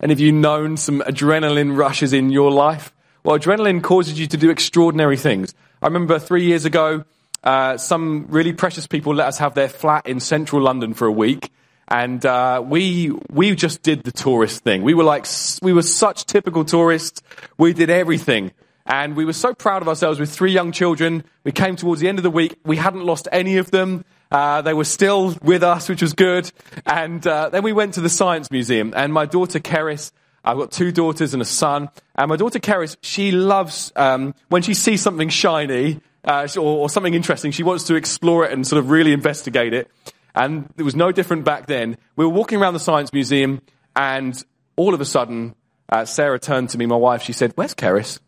And 0.00 0.10
have 0.10 0.20
you 0.20 0.32
known 0.32 0.76
some 0.76 1.00
adrenaline 1.00 1.76
rushes 1.76 2.12
in 2.12 2.30
your 2.30 2.50
life? 2.50 2.92
Well, 3.24 3.38
adrenaline 3.38 3.82
causes 3.82 4.18
you 4.18 4.26
to 4.26 4.36
do 4.36 4.50
extraordinary 4.50 5.16
things. 5.16 5.54
I 5.80 5.86
remember 5.86 6.18
three 6.18 6.44
years 6.44 6.64
ago, 6.64 7.04
uh, 7.44 7.76
some 7.76 8.26
really 8.28 8.52
precious 8.52 8.88
people 8.88 9.14
let 9.14 9.28
us 9.28 9.38
have 9.38 9.54
their 9.54 9.68
flat 9.68 10.06
in 10.06 10.18
central 10.18 10.60
London 10.60 10.92
for 10.92 11.06
a 11.06 11.12
week. 11.12 11.52
And 11.86 12.24
uh, 12.26 12.62
we 12.64 13.12
we 13.30 13.54
just 13.54 13.82
did 13.82 14.02
the 14.02 14.12
tourist 14.12 14.64
thing. 14.64 14.82
We 14.82 14.94
were 14.94 15.04
like 15.04 15.26
we 15.60 15.72
were 15.72 15.82
such 15.82 16.26
typical 16.26 16.64
tourists. 16.64 17.22
We 17.58 17.74
did 17.74 17.90
everything, 17.90 18.52
and 18.86 19.14
we 19.14 19.24
were 19.24 19.34
so 19.34 19.52
proud 19.52 19.82
of 19.82 19.88
ourselves 19.88 20.18
with 20.18 20.30
three 20.30 20.52
young 20.52 20.72
children. 20.72 21.22
We 21.44 21.52
came 21.52 21.76
towards 21.76 22.00
the 22.00 22.08
end 22.08 22.18
of 22.18 22.22
the 22.22 22.30
week. 22.30 22.56
We 22.64 22.76
hadn't 22.76 23.04
lost 23.04 23.28
any 23.30 23.58
of 23.58 23.70
them. 23.70 24.04
Uh, 24.30 24.62
they 24.62 24.72
were 24.72 24.84
still 24.84 25.36
with 25.42 25.62
us, 25.62 25.88
which 25.88 26.00
was 26.00 26.14
good. 26.14 26.50
And 26.86 27.24
uh, 27.26 27.50
then 27.50 27.62
we 27.62 27.74
went 27.74 27.94
to 27.94 28.00
the 28.00 28.08
Science 28.08 28.50
Museum, 28.50 28.94
and 28.96 29.12
my 29.12 29.26
daughter 29.26 29.60
Keris, 29.60 30.12
I've 30.44 30.56
got 30.56 30.72
two 30.72 30.90
daughters 30.90 31.34
and 31.34 31.42
a 31.42 31.46
son, 31.46 31.88
and 32.16 32.28
my 32.28 32.36
daughter 32.36 32.58
Keris, 32.58 32.96
she 33.00 33.30
loves 33.30 33.92
um, 33.96 34.34
when 34.48 34.62
she 34.62 34.74
sees 34.74 35.00
something 35.00 35.28
shiny 35.28 36.00
uh, 36.24 36.48
or, 36.56 36.60
or 36.60 36.90
something 36.90 37.14
interesting, 37.14 37.52
she 37.52 37.62
wants 37.62 37.84
to 37.84 37.94
explore 37.94 38.44
it 38.44 38.52
and 38.52 38.66
sort 38.66 38.78
of 38.78 38.90
really 38.90 39.12
investigate 39.12 39.72
it. 39.72 39.90
And 40.34 40.68
it 40.76 40.82
was 40.82 40.96
no 40.96 41.12
different 41.12 41.44
back 41.44 41.66
then. 41.66 41.96
We 42.16 42.24
were 42.24 42.32
walking 42.32 42.60
around 42.60 42.74
the 42.74 42.80
Science 42.80 43.12
Museum, 43.12 43.60
and 43.94 44.42
all 44.76 44.94
of 44.94 45.00
a 45.00 45.04
sudden, 45.04 45.54
uh, 45.88 46.04
Sarah 46.06 46.38
turned 46.38 46.70
to 46.70 46.78
me, 46.78 46.86
my 46.86 46.96
wife. 46.96 47.22
She 47.22 47.32
said, 47.32 47.52
"Where's 47.54 47.74
Keris?" 47.74 48.18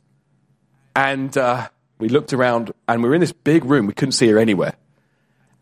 And 0.94 1.36
uh, 1.36 1.68
we 1.98 2.08
looked 2.08 2.32
around, 2.32 2.72
and 2.86 3.02
we 3.02 3.08
were 3.08 3.14
in 3.14 3.20
this 3.20 3.32
big 3.32 3.64
room. 3.64 3.86
We 3.86 3.94
couldn't 3.94 4.12
see 4.12 4.28
her 4.28 4.38
anywhere. 4.38 4.74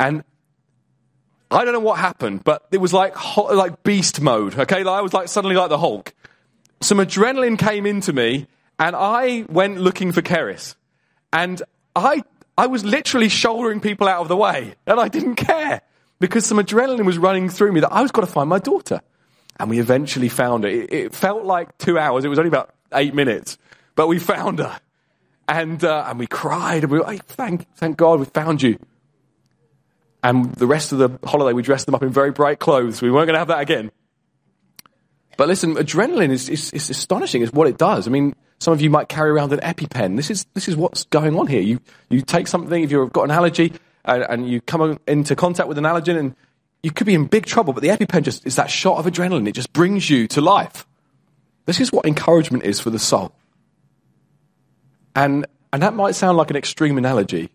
And 0.00 0.24
I 1.50 1.64
don't 1.64 1.74
know 1.74 1.80
what 1.80 1.98
happened, 1.98 2.42
but 2.44 2.66
it 2.72 2.78
was 2.78 2.92
like 2.92 3.14
like 3.36 3.84
beast 3.84 4.20
mode. 4.20 4.58
Okay, 4.58 4.84
I 4.84 5.00
was 5.00 5.12
like 5.12 5.28
suddenly 5.28 5.54
like 5.54 5.68
the 5.68 5.78
Hulk. 5.78 6.12
Some 6.82 6.98
adrenaline 6.98 7.58
came 7.58 7.86
into 7.86 8.12
me, 8.12 8.46
and 8.78 8.94
I 8.96 9.44
went 9.48 9.78
looking 9.78 10.12
for 10.12 10.22
Keris, 10.22 10.74
and 11.32 11.62
I 11.96 12.22
I 12.58 12.66
was 12.66 12.84
literally 12.84 13.28
shouldering 13.28 13.80
people 13.80 14.08
out 14.08 14.20
of 14.20 14.28
the 14.28 14.36
way, 14.36 14.74
and 14.86 15.00
I 15.00 15.08
didn't 15.08 15.36
care. 15.36 15.82
because 16.22 16.46
some 16.46 16.58
adrenaline 16.58 17.04
was 17.04 17.18
running 17.18 17.48
through 17.48 17.72
me 17.72 17.80
that 17.80 17.92
I 17.92 18.00
was 18.00 18.12
got 18.12 18.20
to 18.20 18.28
find 18.28 18.48
my 18.48 18.60
daughter. 18.60 19.00
And 19.58 19.68
we 19.68 19.80
eventually 19.80 20.28
found 20.28 20.62
her. 20.62 20.70
It, 20.70 20.92
it, 20.92 21.14
felt 21.14 21.44
like 21.44 21.76
two 21.78 21.98
hours. 21.98 22.24
It 22.24 22.28
was 22.28 22.38
only 22.38 22.48
about 22.48 22.72
eight 22.94 23.12
minutes, 23.12 23.58
but 23.96 24.06
we 24.06 24.20
found 24.20 24.60
her. 24.60 24.78
And, 25.48 25.82
uh, 25.82 26.04
and 26.06 26.20
we 26.20 26.28
cried 26.28 26.84
and 26.84 26.92
we 26.92 26.98
were 26.98 27.04
like, 27.04 27.24
thank, 27.26 27.66
thank 27.74 27.96
God 27.96 28.20
we 28.20 28.26
found 28.26 28.62
you. 28.62 28.78
And 30.22 30.54
the 30.54 30.66
rest 30.68 30.92
of 30.92 30.98
the 30.98 31.18
holiday, 31.28 31.52
we 31.52 31.62
dressed 31.62 31.86
them 31.86 31.96
up 31.96 32.04
in 32.04 32.10
very 32.10 32.30
bright 32.30 32.60
clothes. 32.60 33.02
We 33.02 33.10
weren't 33.10 33.26
going 33.26 33.34
to 33.34 33.40
have 33.40 33.48
that 33.48 33.60
again. 33.60 33.90
But 35.42 35.48
listen, 35.48 35.74
adrenaline 35.74 36.30
is, 36.30 36.48
is, 36.48 36.72
is 36.72 36.88
astonishing. 36.88 37.42
It's 37.42 37.52
what 37.52 37.66
it 37.66 37.76
does. 37.76 38.06
I 38.06 38.12
mean, 38.12 38.32
some 38.60 38.72
of 38.72 38.80
you 38.80 38.88
might 38.90 39.08
carry 39.08 39.28
around 39.28 39.52
an 39.52 39.58
EpiPen. 39.58 40.14
This 40.14 40.30
is, 40.30 40.46
this 40.54 40.68
is 40.68 40.76
what's 40.76 41.02
going 41.06 41.36
on 41.36 41.48
here. 41.48 41.60
You, 41.60 41.80
you 42.10 42.20
take 42.20 42.46
something, 42.46 42.80
if 42.80 42.92
you've 42.92 43.12
got 43.12 43.24
an 43.24 43.32
allergy, 43.32 43.72
and, 44.04 44.22
and 44.22 44.48
you 44.48 44.60
come 44.60 45.00
into 45.08 45.34
contact 45.34 45.68
with 45.68 45.78
an 45.78 45.84
allergen, 45.84 46.16
and 46.16 46.36
you 46.84 46.92
could 46.92 47.08
be 47.08 47.14
in 47.14 47.24
big 47.24 47.44
trouble, 47.44 47.72
but 47.72 47.82
the 47.82 47.88
EpiPen 47.88 48.22
just 48.22 48.46
is 48.46 48.54
that 48.54 48.70
shot 48.70 48.98
of 48.98 49.12
adrenaline. 49.12 49.48
It 49.48 49.56
just 49.56 49.72
brings 49.72 50.08
you 50.08 50.28
to 50.28 50.40
life. 50.40 50.86
This 51.66 51.80
is 51.80 51.90
what 51.90 52.06
encouragement 52.06 52.62
is 52.62 52.78
for 52.78 52.90
the 52.90 53.00
soul. 53.00 53.34
And, 55.16 55.44
and 55.72 55.82
that 55.82 55.92
might 55.92 56.14
sound 56.14 56.38
like 56.38 56.50
an 56.50 56.56
extreme 56.56 56.98
analogy, 56.98 57.50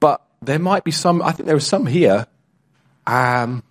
but 0.00 0.20
there 0.42 0.58
might 0.58 0.82
be 0.82 0.90
some, 0.90 1.22
I 1.22 1.30
think 1.30 1.46
there 1.46 1.54
are 1.54 1.60
some 1.60 1.86
here, 1.86 2.26
um, 3.06 3.62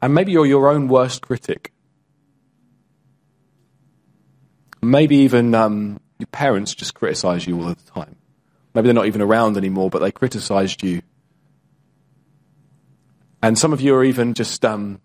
and 0.00 0.14
maybe 0.14 0.32
you're 0.32 0.46
your 0.46 0.70
own 0.70 0.88
worst 0.88 1.20
critic. 1.20 1.72
Maybe 4.90 5.16
even 5.18 5.54
um, 5.54 6.00
your 6.18 6.26
parents 6.28 6.74
just 6.74 6.94
criticize 6.94 7.46
you 7.46 7.60
all 7.60 7.68
the 7.68 7.76
time. 7.92 8.16
Maybe 8.74 8.86
they're 8.86 8.94
not 8.94 9.06
even 9.06 9.22
around 9.22 9.56
anymore, 9.56 9.90
but 9.90 10.00
they 10.00 10.10
criticized 10.10 10.82
you 10.82 11.02
and 13.44 13.58
some 13.58 13.74
of 13.74 13.82
you 13.82 13.94
are 13.94 14.02
even 14.02 14.32
just, 14.32 14.64
um, 14.64 15.02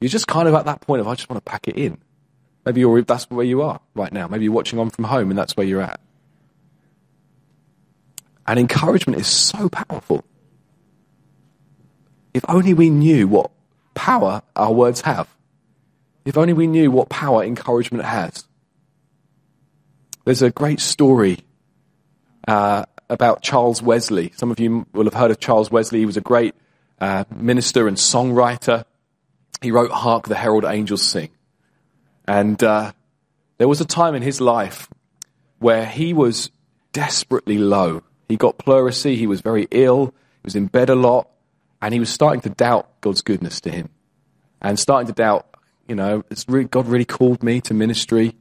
you're 0.00 0.08
just 0.08 0.28
kind 0.28 0.46
of 0.46 0.54
at 0.54 0.66
that 0.66 0.80
point 0.80 1.00
of, 1.00 1.08
I 1.08 1.16
just 1.16 1.28
want 1.28 1.44
to 1.44 1.50
pack 1.50 1.66
it 1.66 1.76
in. 1.76 1.98
Maybe 2.64 2.82
you're, 2.82 3.02
that's 3.02 3.28
where 3.28 3.44
you 3.44 3.62
are 3.62 3.80
right 3.96 4.12
now. 4.12 4.28
Maybe 4.28 4.44
you're 4.44 4.52
watching 4.52 4.78
on 4.78 4.90
from 4.90 5.06
home 5.06 5.30
and 5.30 5.36
that's 5.36 5.56
where 5.56 5.66
you're 5.66 5.82
at. 5.82 5.98
And 8.46 8.60
encouragement 8.60 9.20
is 9.20 9.26
so 9.26 9.68
powerful. 9.68 10.24
If 12.32 12.44
only 12.48 12.74
we 12.74 12.90
knew 12.90 13.26
what 13.26 13.50
power 13.94 14.42
our 14.54 14.72
words 14.72 15.00
have. 15.00 15.28
If 16.24 16.38
only 16.38 16.52
we 16.52 16.68
knew 16.68 16.92
what 16.92 17.08
power 17.08 17.42
encouragement 17.42 18.04
has. 18.04 18.46
There's 20.26 20.42
a 20.42 20.50
great 20.50 20.80
story 20.80 21.38
uh, 22.48 22.84
about 23.08 23.42
Charles 23.42 23.80
Wesley. 23.80 24.32
Some 24.34 24.50
of 24.50 24.58
you 24.58 24.84
will 24.92 25.04
have 25.04 25.14
heard 25.14 25.30
of 25.30 25.38
Charles 25.38 25.70
Wesley. 25.70 26.00
He 26.00 26.04
was 26.04 26.16
a 26.16 26.20
great 26.20 26.56
uh, 27.00 27.22
minister 27.32 27.86
and 27.86 27.96
songwriter. 27.96 28.84
He 29.62 29.70
wrote 29.70 29.92
Hark 29.92 30.26
the 30.26 30.34
Herald 30.34 30.64
Angels 30.64 31.02
Sing. 31.04 31.30
And 32.26 32.60
uh, 32.64 32.90
there 33.58 33.68
was 33.68 33.80
a 33.80 33.84
time 33.84 34.16
in 34.16 34.22
his 34.22 34.40
life 34.40 34.88
where 35.60 35.86
he 35.86 36.12
was 36.12 36.50
desperately 36.92 37.58
low. 37.58 38.02
He 38.28 38.36
got 38.36 38.58
pleurisy, 38.58 39.14
he 39.14 39.28
was 39.28 39.42
very 39.42 39.68
ill, 39.70 40.06
he 40.06 40.42
was 40.42 40.56
in 40.56 40.66
bed 40.66 40.90
a 40.90 40.96
lot, 40.96 41.30
and 41.80 41.94
he 41.94 42.00
was 42.00 42.10
starting 42.10 42.40
to 42.40 42.50
doubt 42.50 43.00
God's 43.00 43.22
goodness 43.22 43.60
to 43.60 43.70
him. 43.70 43.90
And 44.60 44.76
starting 44.76 45.06
to 45.06 45.12
doubt, 45.12 45.46
you 45.86 45.94
know, 45.94 46.24
really, 46.48 46.64
God 46.64 46.88
really 46.88 47.04
called 47.04 47.44
me 47.44 47.60
to 47.60 47.74
ministry. 47.74 48.34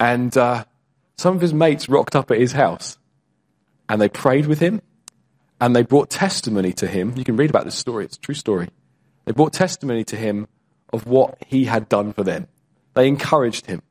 And 0.00 0.34
uh, 0.36 0.64
some 1.18 1.36
of 1.36 1.42
his 1.42 1.52
mates 1.52 1.90
rocked 1.90 2.16
up 2.16 2.30
at 2.30 2.38
his 2.38 2.52
house 2.52 2.98
and 3.90 4.00
they 4.00 4.08
prayed 4.08 4.46
with 4.46 4.58
him 4.58 4.80
and 5.60 5.76
they 5.76 5.82
brought 5.82 6.08
testimony 6.08 6.72
to 6.72 6.86
him. 6.86 7.12
You 7.16 7.24
can 7.24 7.36
read 7.36 7.50
about 7.50 7.66
this 7.66 7.74
story, 7.74 8.06
it's 8.06 8.16
a 8.16 8.20
true 8.20 8.34
story. 8.34 8.70
They 9.26 9.32
brought 9.32 9.52
testimony 9.52 10.02
to 10.04 10.16
him 10.16 10.48
of 10.92 11.06
what 11.06 11.36
he 11.46 11.66
had 11.66 11.90
done 11.90 12.14
for 12.14 12.24
them. 12.24 12.48
They 12.94 13.06
encouraged 13.06 13.66
him. 13.66 13.82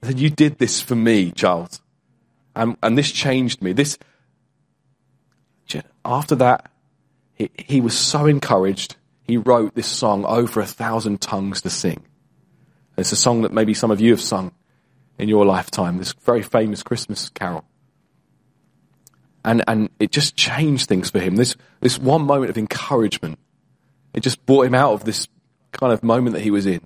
They 0.00 0.08
said, 0.08 0.18
You 0.18 0.30
did 0.30 0.58
this 0.58 0.80
for 0.80 0.94
me, 0.94 1.30
Charles. 1.30 1.82
And, 2.56 2.78
and 2.82 2.96
this 2.96 3.12
changed 3.12 3.60
me. 3.60 3.72
This, 3.72 3.98
after 6.04 6.34
that, 6.36 6.70
he, 7.34 7.50
he 7.58 7.80
was 7.80 7.98
so 7.98 8.26
encouraged, 8.26 8.96
he 9.22 9.36
wrote 9.36 9.74
this 9.74 9.86
song 9.86 10.24
over 10.24 10.60
a 10.60 10.66
thousand 10.66 11.20
tongues 11.20 11.60
to 11.62 11.70
sing. 11.70 12.04
It's 12.96 13.12
a 13.12 13.16
song 13.16 13.42
that 13.42 13.52
maybe 13.52 13.74
some 13.74 13.90
of 13.90 14.00
you 14.00 14.12
have 14.12 14.20
sung 14.20 14.52
in 15.18 15.28
your 15.28 15.44
lifetime, 15.44 15.98
this 15.98 16.12
very 16.12 16.42
famous 16.42 16.82
Christmas 16.82 17.28
carol 17.28 17.64
and, 19.44 19.62
and 19.68 19.90
it 20.00 20.10
just 20.10 20.36
changed 20.36 20.88
things 20.88 21.10
for 21.10 21.20
him. 21.20 21.36
This, 21.36 21.54
this 21.80 21.98
one 21.98 22.22
moment 22.22 22.50
of 22.50 22.58
encouragement, 22.58 23.38
it 24.14 24.20
just 24.20 24.44
brought 24.46 24.66
him 24.66 24.74
out 24.74 24.92
of 24.94 25.04
this 25.04 25.28
kind 25.72 25.92
of 25.92 26.02
moment 26.02 26.34
that 26.34 26.42
he 26.42 26.50
was 26.50 26.66
in. 26.66 26.80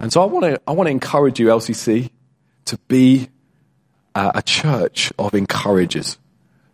And 0.00 0.12
so 0.12 0.20
I 0.20 0.26
want 0.26 0.44
to, 0.44 0.60
I 0.66 0.72
want 0.72 0.88
to 0.88 0.90
encourage 0.90 1.38
you, 1.38 1.46
LCC, 1.46 2.10
to 2.66 2.78
be 2.88 3.28
uh, 4.14 4.32
a 4.34 4.42
church 4.42 5.12
of 5.18 5.34
encouragers. 5.34 6.18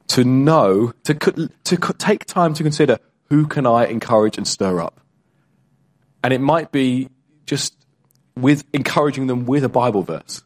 To 0.09 0.25
know, 0.25 0.93
to, 1.05 1.15
to 1.15 1.77
take 1.99 2.25
time 2.27 2.55
to 2.55 2.63
consider 2.63 2.99
who 3.31 3.47
can 3.47 3.67
I 3.67 3.87
encourage 3.87 4.37
and 4.37 4.47
stir 4.47 4.81
up. 4.81 5.01
And 6.25 6.35
it 6.35 6.41
might 6.41 6.71
be 6.71 7.09
just 7.47 7.82
with 8.37 8.65
encouraging 8.73 9.27
them 9.27 9.47
with 9.47 9.65
a 9.65 9.69
Bible 9.69 10.03
verse, 10.03 10.43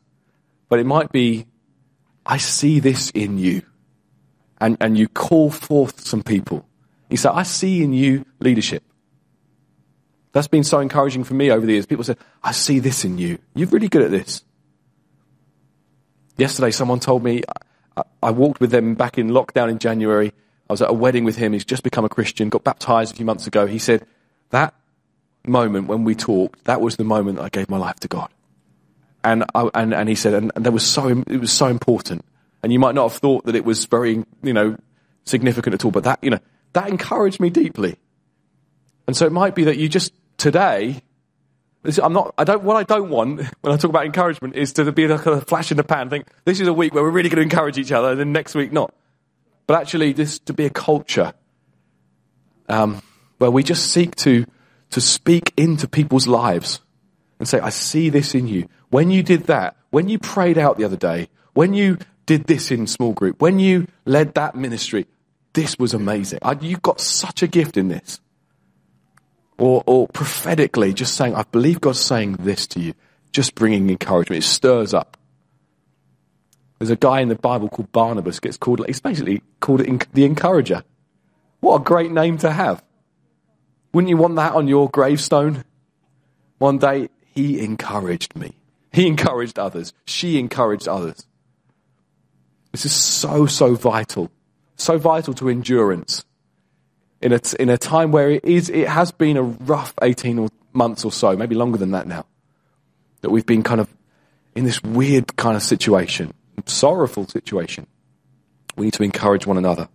but 0.68 0.78
it 0.78 0.86
might 0.86 1.12
be, 1.12 1.46
I 2.24 2.38
see 2.38 2.80
this 2.80 3.10
in 3.10 3.38
you 3.38 3.62
and, 4.58 4.76
and 4.80 4.96
you 4.98 5.08
call 5.08 5.50
forth 5.50 6.00
some 6.06 6.22
people. 6.22 6.66
You 7.08 7.16
say, 7.16 7.28
I 7.28 7.44
see 7.44 7.82
in 7.82 7.92
you 7.92 8.24
leadership. 8.40 8.82
That's 10.32 10.48
been 10.48 10.64
so 10.64 10.80
encouraging 10.80 11.24
for 11.24 11.34
me 11.34 11.50
over 11.50 11.64
the 11.64 11.72
years. 11.72 11.86
People 11.86 12.04
say, 12.04 12.16
I 12.42 12.52
see 12.52 12.78
this 12.78 13.04
in 13.04 13.16
you. 13.18 13.38
You're 13.54 13.68
really 13.68 13.88
good 13.88 14.02
at 14.02 14.10
this. 14.10 14.44
Yesterday, 16.36 16.70
someone 16.70 17.00
told 17.00 17.24
me, 17.24 17.42
I, 17.96 18.02
I 18.22 18.30
walked 18.30 18.60
with 18.60 18.70
them 18.70 18.94
back 18.94 19.16
in 19.18 19.28
lockdown 19.28 19.70
in 19.70 19.78
January. 19.78 20.32
I 20.68 20.72
was 20.72 20.82
at 20.82 20.90
a 20.90 20.92
wedding 20.92 21.24
with 21.24 21.36
him. 21.36 21.52
He's 21.52 21.64
just 21.64 21.82
become 21.82 22.04
a 22.04 22.10
Christian, 22.10 22.50
got 22.50 22.64
baptized 22.64 23.14
a 23.14 23.16
few 23.16 23.24
months 23.24 23.46
ago. 23.46 23.66
He 23.66 23.78
said, 23.78 24.04
That 24.50 24.74
moment 25.48 25.88
when 25.88 26.04
we 26.04 26.14
talked, 26.14 26.64
that 26.64 26.80
was 26.80 26.96
the 26.96 27.04
moment 27.04 27.40
I 27.40 27.48
gave 27.48 27.68
my 27.68 27.78
life 27.78 28.00
to 28.00 28.08
God. 28.08 28.28
And, 29.24 29.44
I, 29.54 29.68
and, 29.74 29.92
and 29.92 30.08
he 30.08 30.14
said, 30.14 30.34
and, 30.34 30.52
and 30.54 30.64
that 30.64 30.72
was 30.72 30.86
so, 30.86 31.08
it 31.26 31.38
was 31.38 31.52
so 31.52 31.66
important. 31.66 32.24
And 32.62 32.72
you 32.72 32.78
might 32.78 32.94
not 32.94 33.10
have 33.10 33.20
thought 33.20 33.44
that 33.46 33.54
it 33.54 33.64
was 33.64 33.86
very, 33.86 34.24
you 34.42 34.52
know, 34.52 34.76
significant 35.24 35.74
at 35.74 35.84
all, 35.84 35.90
but 35.90 36.04
that, 36.04 36.18
you 36.22 36.30
know, 36.30 36.38
that 36.72 36.88
encouraged 36.88 37.40
me 37.40 37.50
deeply. 37.50 37.96
And 39.06 39.16
so 39.16 39.26
it 39.26 39.32
might 39.32 39.54
be 39.54 39.64
that 39.64 39.76
you 39.76 39.88
just 39.88 40.12
today, 40.36 41.02
I'm 42.02 42.12
not, 42.12 42.34
I 42.38 42.44
don't, 42.44 42.62
what 42.62 42.76
I 42.76 42.82
don't 42.82 43.10
want 43.10 43.40
when 43.60 43.72
I 43.72 43.76
talk 43.76 43.90
about 43.90 44.06
encouragement 44.06 44.56
is 44.56 44.72
to 44.74 44.90
be 44.92 45.06
like 45.08 45.26
a 45.26 45.40
flash 45.40 45.70
in 45.70 45.76
the 45.76 45.84
pan, 45.84 46.10
think 46.10 46.26
this 46.44 46.60
is 46.60 46.68
a 46.68 46.72
week 46.72 46.94
where 46.94 47.02
we're 47.02 47.10
really 47.10 47.28
going 47.28 47.36
to 47.36 47.42
encourage 47.42 47.78
each 47.78 47.92
other 47.92 48.10
and 48.10 48.20
then 48.20 48.32
next 48.32 48.54
week 48.54 48.72
not. 48.72 48.94
But 49.66 49.80
actually 49.80 50.12
this 50.12 50.38
to 50.40 50.52
be 50.52 50.66
a 50.66 50.70
culture, 50.70 51.34
um, 52.68 53.02
where 53.38 53.50
we 53.50 53.62
just 53.62 53.90
seek 53.90 54.14
to, 54.16 54.46
to 54.90 55.00
speak 55.00 55.52
into 55.56 55.88
people's 55.88 56.26
lives 56.26 56.80
and 57.38 57.48
say, 57.48 57.60
I 57.60 57.70
see 57.70 58.08
this 58.08 58.34
in 58.34 58.46
you. 58.46 58.68
When 58.90 59.10
you 59.10 59.22
did 59.22 59.44
that, 59.44 59.76
when 59.90 60.08
you 60.08 60.18
prayed 60.18 60.58
out 60.58 60.78
the 60.78 60.84
other 60.84 60.96
day, 60.96 61.28
when 61.54 61.74
you 61.74 61.98
did 62.24 62.44
this 62.44 62.70
in 62.70 62.86
small 62.86 63.12
group, 63.12 63.40
when 63.40 63.58
you 63.58 63.86
led 64.04 64.34
that 64.34 64.54
ministry, 64.54 65.06
this 65.52 65.78
was 65.78 65.94
amazing. 65.94 66.38
You 66.60 66.76
got 66.78 67.00
such 67.00 67.42
a 67.42 67.46
gift 67.46 67.76
in 67.76 67.88
this. 67.88 68.20
Or, 69.58 69.82
or 69.86 70.06
prophetically, 70.08 70.92
just 70.92 71.14
saying, 71.14 71.34
I 71.34 71.44
believe 71.44 71.80
God's 71.80 72.00
saying 72.00 72.34
this 72.40 72.66
to 72.68 72.80
you, 72.80 72.92
just 73.32 73.54
bringing 73.54 73.88
encouragement. 73.88 74.44
It 74.44 74.46
stirs 74.46 74.92
up. 74.92 75.16
There's 76.78 76.90
a 76.90 76.96
guy 76.96 77.20
in 77.20 77.28
the 77.28 77.36
Bible 77.36 77.70
called 77.70 77.90
Barnabas, 77.90 78.38
gets 78.38 78.58
called, 78.58 78.84
he's 78.86 79.00
basically 79.00 79.42
called 79.60 79.80
the 80.12 80.24
encourager. 80.26 80.84
What 81.60 81.80
a 81.80 81.84
great 81.84 82.12
name 82.12 82.36
to 82.38 82.50
have. 82.50 82.84
Wouldn't 83.96 84.10
you 84.10 84.18
want 84.18 84.36
that 84.36 84.52
on 84.52 84.68
your 84.68 84.90
gravestone? 84.90 85.64
One 86.58 86.76
day, 86.76 87.08
he 87.34 87.60
encouraged 87.60 88.36
me. 88.36 88.52
He 88.92 89.06
encouraged 89.06 89.58
others. 89.58 89.94
She 90.04 90.38
encouraged 90.38 90.86
others. 90.86 91.26
This 92.72 92.84
is 92.84 92.92
so, 92.92 93.46
so 93.46 93.74
vital. 93.74 94.30
So 94.76 94.98
vital 94.98 95.32
to 95.32 95.48
endurance. 95.48 96.26
In 97.22 97.32
a, 97.32 97.40
in 97.58 97.70
a 97.70 97.78
time 97.78 98.12
where 98.12 98.32
it, 98.32 98.44
is, 98.44 98.68
it 98.68 98.86
has 98.86 99.12
been 99.12 99.38
a 99.38 99.42
rough 99.42 99.94
18 100.02 100.46
months 100.74 101.02
or 101.02 101.10
so, 101.10 101.34
maybe 101.34 101.54
longer 101.54 101.78
than 101.78 101.92
that 101.92 102.06
now, 102.06 102.26
that 103.22 103.30
we've 103.30 103.46
been 103.46 103.62
kind 103.62 103.80
of 103.80 103.88
in 104.54 104.64
this 104.64 104.82
weird 104.82 105.38
kind 105.38 105.56
of 105.56 105.62
situation, 105.62 106.34
sorrowful 106.66 107.26
situation. 107.28 107.86
We 108.76 108.84
need 108.84 108.92
to 108.94 109.04
encourage 109.04 109.46
one 109.46 109.56
another. 109.56 109.88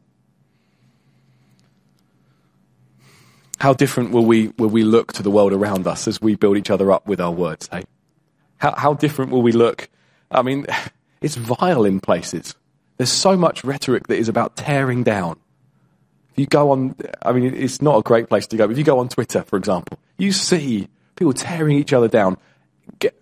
How 3.61 3.73
different 3.73 4.09
will 4.09 4.25
we, 4.25 4.47
will 4.57 4.71
we 4.71 4.83
look 4.83 5.13
to 5.13 5.21
the 5.21 5.29
world 5.29 5.53
around 5.53 5.85
us 5.85 6.07
as 6.07 6.19
we 6.19 6.33
build 6.33 6.57
each 6.57 6.71
other 6.71 6.91
up 6.91 7.05
with 7.05 7.21
our 7.21 7.29
words, 7.29 7.69
hey? 7.71 7.83
How, 8.57 8.73
how 8.75 8.93
different 8.95 9.29
will 9.29 9.43
we 9.43 9.51
look? 9.51 9.87
I 10.31 10.41
mean, 10.41 10.65
it's 11.21 11.35
vile 11.35 11.85
in 11.85 11.99
places. 11.99 12.55
There's 12.97 13.11
so 13.11 13.37
much 13.37 13.63
rhetoric 13.63 14.07
that 14.07 14.17
is 14.17 14.29
about 14.29 14.55
tearing 14.55 15.03
down. 15.03 15.39
If 16.31 16.39
you 16.39 16.47
go 16.47 16.71
on, 16.71 16.95
I 17.21 17.33
mean, 17.33 17.53
it's 17.53 17.83
not 17.83 17.99
a 17.99 18.01
great 18.01 18.29
place 18.29 18.47
to 18.47 18.57
go. 18.57 18.67
If 18.67 18.79
you 18.79 18.83
go 18.83 18.97
on 18.97 19.09
Twitter, 19.09 19.43
for 19.43 19.57
example, 19.57 19.99
you 20.17 20.31
see 20.31 20.87
people 21.15 21.33
tearing 21.33 21.77
each 21.77 21.93
other 21.93 22.07
down, 22.07 22.37
get, 22.97 23.15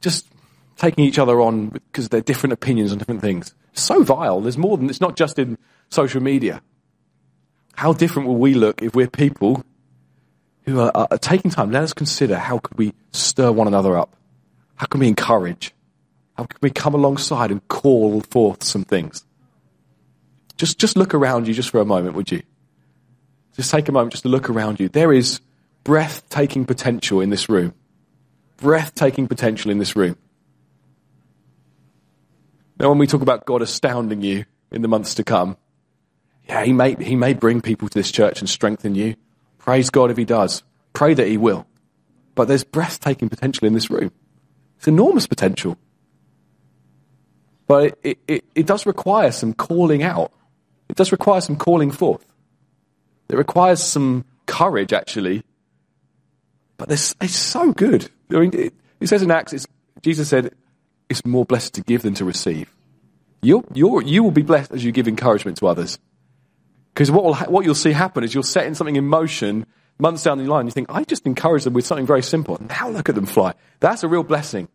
just 0.00 0.28
taking 0.76 1.02
each 1.02 1.18
other 1.18 1.40
on 1.40 1.70
because 1.70 2.10
they're 2.10 2.20
different 2.20 2.52
opinions 2.52 2.92
on 2.92 2.98
different 2.98 3.22
things. 3.22 3.52
So 3.72 4.04
vile. 4.04 4.40
There's 4.40 4.56
more 4.56 4.76
than, 4.76 4.88
it's 4.88 5.00
not 5.00 5.16
just 5.16 5.36
in 5.36 5.58
social 5.90 6.22
media. 6.22 6.62
How 7.76 7.92
different 7.92 8.28
will 8.28 8.36
we 8.36 8.54
look 8.54 8.82
if 8.82 8.94
we're 8.94 9.08
people 9.08 9.64
who 10.64 10.80
are, 10.80 10.92
are 10.94 11.18
taking 11.18 11.50
time? 11.50 11.70
Let 11.70 11.82
us 11.82 11.92
consider 11.92 12.38
how 12.38 12.58
could 12.58 12.78
we 12.78 12.94
stir 13.12 13.52
one 13.52 13.66
another 13.66 13.96
up? 13.96 14.16
How 14.76 14.86
can 14.86 15.00
we 15.00 15.08
encourage? 15.08 15.72
How 16.36 16.44
can 16.44 16.58
we 16.60 16.70
come 16.70 16.94
alongside 16.94 17.50
and 17.50 17.66
call 17.68 18.20
forth 18.22 18.62
some 18.64 18.84
things? 18.84 19.24
Just, 20.56 20.78
just 20.78 20.96
look 20.96 21.14
around 21.14 21.48
you 21.48 21.54
just 21.54 21.70
for 21.70 21.80
a 21.80 21.84
moment, 21.84 22.16
would 22.16 22.30
you? 22.30 22.42
Just 23.56 23.70
take 23.70 23.88
a 23.88 23.92
moment 23.92 24.12
just 24.12 24.24
to 24.24 24.28
look 24.28 24.50
around 24.50 24.80
you. 24.80 24.88
There 24.88 25.12
is 25.12 25.40
breathtaking 25.84 26.64
potential 26.64 27.20
in 27.20 27.30
this 27.30 27.48
room. 27.48 27.74
Breathtaking 28.56 29.28
potential 29.28 29.70
in 29.70 29.78
this 29.78 29.94
room. 29.94 30.16
Now, 32.78 32.88
when 32.88 32.98
we 32.98 33.06
talk 33.06 33.22
about 33.22 33.46
God 33.46 33.62
astounding 33.62 34.22
you 34.22 34.44
in 34.72 34.82
the 34.82 34.88
months 34.88 35.14
to 35.14 35.24
come, 35.24 35.56
yeah, 36.48 36.64
he 36.64 36.72
may, 36.72 36.94
he 36.94 37.16
may 37.16 37.34
bring 37.34 37.60
people 37.60 37.88
to 37.88 37.98
this 37.98 38.10
church 38.10 38.40
and 38.40 38.48
strengthen 38.48 38.94
you. 38.94 39.16
Praise 39.58 39.90
God 39.90 40.10
if 40.10 40.16
he 40.16 40.24
does. 40.24 40.62
Pray 40.92 41.14
that 41.14 41.26
he 41.26 41.36
will. 41.36 41.66
But 42.34 42.48
there's 42.48 42.64
breathtaking 42.64 43.28
potential 43.28 43.66
in 43.66 43.72
this 43.72 43.90
room. 43.90 44.12
It's 44.78 44.88
enormous 44.88 45.26
potential. 45.26 45.78
But 47.66 47.98
it, 48.02 48.18
it, 48.28 48.44
it 48.54 48.66
does 48.66 48.84
require 48.84 49.32
some 49.32 49.54
calling 49.54 50.02
out. 50.02 50.32
It 50.88 50.96
does 50.96 51.12
require 51.12 51.40
some 51.40 51.56
calling 51.56 51.90
forth. 51.90 52.26
It 53.30 53.36
requires 53.36 53.82
some 53.82 54.26
courage, 54.46 54.92
actually. 54.92 55.44
But 56.76 56.88
this, 56.88 57.14
it's 57.20 57.34
so 57.34 57.72
good. 57.72 58.10
I 58.30 58.40
mean, 58.40 58.50
it, 58.52 58.74
it 59.00 59.06
says 59.06 59.22
in 59.22 59.30
Acts, 59.30 59.66
Jesus 60.02 60.28
said, 60.28 60.54
it's 61.08 61.24
more 61.24 61.46
blessed 61.46 61.74
to 61.74 61.80
give 61.80 62.02
than 62.02 62.14
to 62.14 62.24
receive. 62.24 62.70
You'll, 63.40 63.64
you'll, 63.72 64.02
you 64.02 64.22
will 64.22 64.30
be 64.30 64.42
blessed 64.42 64.72
as 64.72 64.84
you 64.84 64.92
give 64.92 65.08
encouragement 65.08 65.58
to 65.58 65.66
others. 65.66 65.98
Because 66.94 67.10
what, 67.10 67.24
will, 67.24 67.34
what 67.34 67.64
you'll 67.64 67.74
see 67.74 67.90
happen 67.90 68.22
is 68.22 68.32
you'll 68.34 68.44
set 68.44 68.66
in 68.66 68.76
something 68.76 68.94
in 68.94 69.04
motion 69.04 69.66
months 69.98 70.22
down 70.22 70.38
the 70.38 70.44
line. 70.44 70.66
You 70.66 70.70
think, 70.70 70.90
I 70.90 71.02
just 71.02 71.26
encouraged 71.26 71.66
them 71.66 71.74
with 71.74 71.84
something 71.84 72.06
very 72.06 72.22
simple. 72.22 72.56
Now 72.68 72.88
look 72.88 73.08
at 73.08 73.16
them 73.16 73.26
fly. 73.26 73.54
That's 73.80 74.04
a 74.04 74.08
real 74.08 74.22
blessing. 74.22 74.68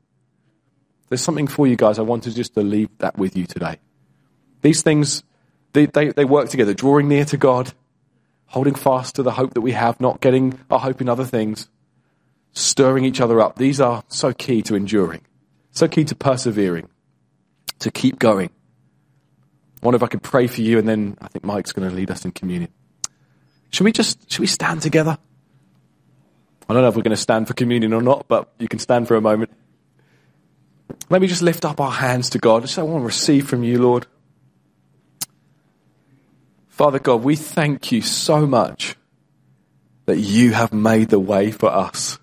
There's 1.07 1.21
something 1.21 1.47
for 1.47 1.65
you 1.65 1.77
guys. 1.77 1.97
I 1.97 2.03
wanted 2.03 2.35
just 2.35 2.53
to 2.55 2.61
leave 2.61 2.89
that 2.99 3.17
with 3.17 3.37
you 3.37 3.45
today. 3.45 3.79
These 4.61 4.81
things, 4.83 5.23
they, 5.73 5.85
they, 5.85 6.09
they 6.09 6.25
work 6.25 6.49
together, 6.49 6.73
drawing 6.73 7.07
near 7.07 7.25
to 7.25 7.37
God, 7.37 7.73
holding 8.47 8.75
fast 8.75 9.15
to 9.15 9.23
the 9.23 9.31
hope 9.31 9.53
that 9.53 9.61
we 9.61 9.71
have, 9.71 9.99
not 10.01 10.19
getting 10.19 10.59
our 10.69 10.79
hope 10.79 11.01
in 11.01 11.07
other 11.07 11.25
things, 11.25 11.69
stirring 12.51 13.05
each 13.05 13.21
other 13.21 13.39
up. 13.39 13.55
These 13.57 13.79
are 13.79 14.03
so 14.09 14.33
key 14.33 14.61
to 14.63 14.75
enduring, 14.75 15.21
so 15.71 15.87
key 15.87 16.03
to 16.03 16.15
persevering, 16.15 16.89
to 17.79 17.91
keep 17.91 18.19
going. 18.19 18.49
I 19.81 19.85
wonder 19.85 19.95
if 19.95 20.03
I 20.03 20.07
could 20.07 20.23
pray 20.23 20.47
for 20.47 20.61
you, 20.61 20.77
and 20.77 20.87
then 20.87 21.17
I 21.21 21.27
think 21.27 21.45
Mike's 21.45 21.71
going 21.71 21.89
to 21.89 21.95
lead 21.95 22.11
us 22.11 22.25
in 22.25 22.31
communion. 22.31 22.71
Should 23.71 23.85
we 23.85 23.91
just, 23.91 24.31
should 24.31 24.41
we 24.41 24.47
stand 24.47 24.81
together? 24.81 25.17
I 26.69 26.73
don't 26.73 26.83
know 26.83 26.89
if 26.89 26.95
we're 26.95 27.03
going 27.03 27.15
to 27.15 27.17
stand 27.17 27.47
for 27.47 27.53
communion 27.53 27.93
or 27.93 28.01
not, 28.01 28.27
but 28.27 28.51
you 28.59 28.67
can 28.67 28.79
stand 28.79 29.07
for 29.07 29.15
a 29.15 29.21
moment. 29.21 29.51
Maybe 31.09 31.27
just 31.27 31.41
lift 31.41 31.65
up 31.65 31.79
our 31.79 31.91
hands 31.91 32.29
to 32.31 32.39
God. 32.39 32.63
Just 32.63 32.77
I 32.77 32.83
want 32.83 33.01
to 33.01 33.05
receive 33.05 33.47
from 33.47 33.63
you, 33.63 33.81
Lord. 33.81 34.05
Father 36.67 36.99
God, 36.99 37.23
we 37.23 37.35
thank 37.35 37.91
you 37.91 38.01
so 38.01 38.45
much 38.45 38.95
that 40.05 40.17
you 40.17 40.53
have 40.53 40.73
made 40.73 41.09
the 41.09 41.19
way 41.19 41.51
for 41.51 41.69
us. 41.69 42.19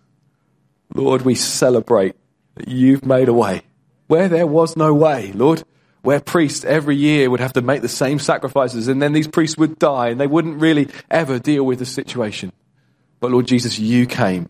Lord, 0.95 1.23
we 1.23 1.35
celebrate 1.35 2.17
that 2.55 2.69
you've 2.69 3.05
made 3.05 3.29
a 3.29 3.35
way 3.35 3.63
where 4.07 4.29
there 4.29 4.47
was 4.47 4.77
no 4.77 4.95
way, 4.95 5.33
Lord. 5.33 5.65
Where 6.07 6.21
priests 6.21 6.65
every 6.65 6.97
year 6.97 7.29
would 7.29 7.41
have 7.41 7.55
to 7.55 7.63
make 7.63 7.83
the 7.83 7.89
same 7.89 8.19
sacrifices 8.19 8.89
and 8.89 9.03
then 9.03 9.13
these 9.13 9.29
priests 9.29 9.59
would 9.59 9.79
die 9.79 10.09
and 10.09 10.21
they 10.21 10.27
wouldn't 10.27 10.61
really 10.61 10.89
ever 11.11 11.39
deal 11.39 11.65
with 11.65 11.81
the 11.81 11.87
situation. 11.87 12.53
But 13.21 13.33
Lord 13.33 13.47
Jesus, 13.47 13.79
you 13.79 14.07
came 14.07 14.49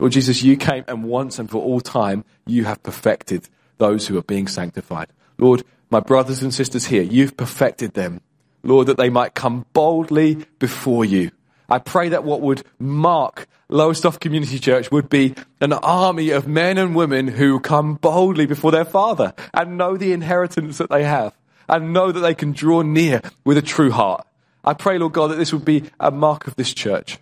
Lord 0.00 0.12
Jesus, 0.12 0.42
you 0.42 0.56
came 0.56 0.84
and 0.88 1.04
once 1.04 1.38
and 1.38 1.50
for 1.50 1.62
all 1.62 1.80
time, 1.80 2.24
you 2.46 2.64
have 2.64 2.82
perfected 2.82 3.48
those 3.76 4.06
who 4.06 4.16
are 4.16 4.22
being 4.22 4.48
sanctified. 4.48 5.08
Lord, 5.36 5.62
my 5.90 6.00
brothers 6.00 6.42
and 6.42 6.54
sisters 6.54 6.86
here, 6.86 7.02
you've 7.02 7.36
perfected 7.36 7.92
them. 7.92 8.22
Lord, 8.62 8.86
that 8.86 8.96
they 8.96 9.10
might 9.10 9.34
come 9.34 9.66
boldly 9.74 10.46
before 10.58 11.04
you. 11.04 11.30
I 11.70 11.78
pray 11.78 12.08
that 12.08 12.24
what 12.24 12.40
would 12.40 12.64
mark 12.78 13.46
Lowestoft 13.68 14.20
Community 14.20 14.58
Church 14.58 14.90
would 14.90 15.08
be 15.08 15.34
an 15.60 15.72
army 15.72 16.30
of 16.30 16.48
men 16.48 16.76
and 16.76 16.96
women 16.96 17.28
who 17.28 17.60
come 17.60 17.94
boldly 17.94 18.46
before 18.46 18.72
their 18.72 18.84
Father 18.84 19.32
and 19.54 19.78
know 19.78 19.96
the 19.96 20.12
inheritance 20.12 20.78
that 20.78 20.90
they 20.90 21.04
have 21.04 21.32
and 21.68 21.92
know 21.92 22.10
that 22.10 22.20
they 22.20 22.34
can 22.34 22.50
draw 22.50 22.82
near 22.82 23.22
with 23.44 23.56
a 23.56 23.62
true 23.62 23.92
heart. 23.92 24.26
I 24.64 24.74
pray, 24.74 24.98
Lord 24.98 25.12
God, 25.12 25.28
that 25.28 25.36
this 25.36 25.52
would 25.52 25.64
be 25.64 25.84
a 26.00 26.10
mark 26.10 26.48
of 26.48 26.56
this 26.56 26.74
church. 26.74 27.18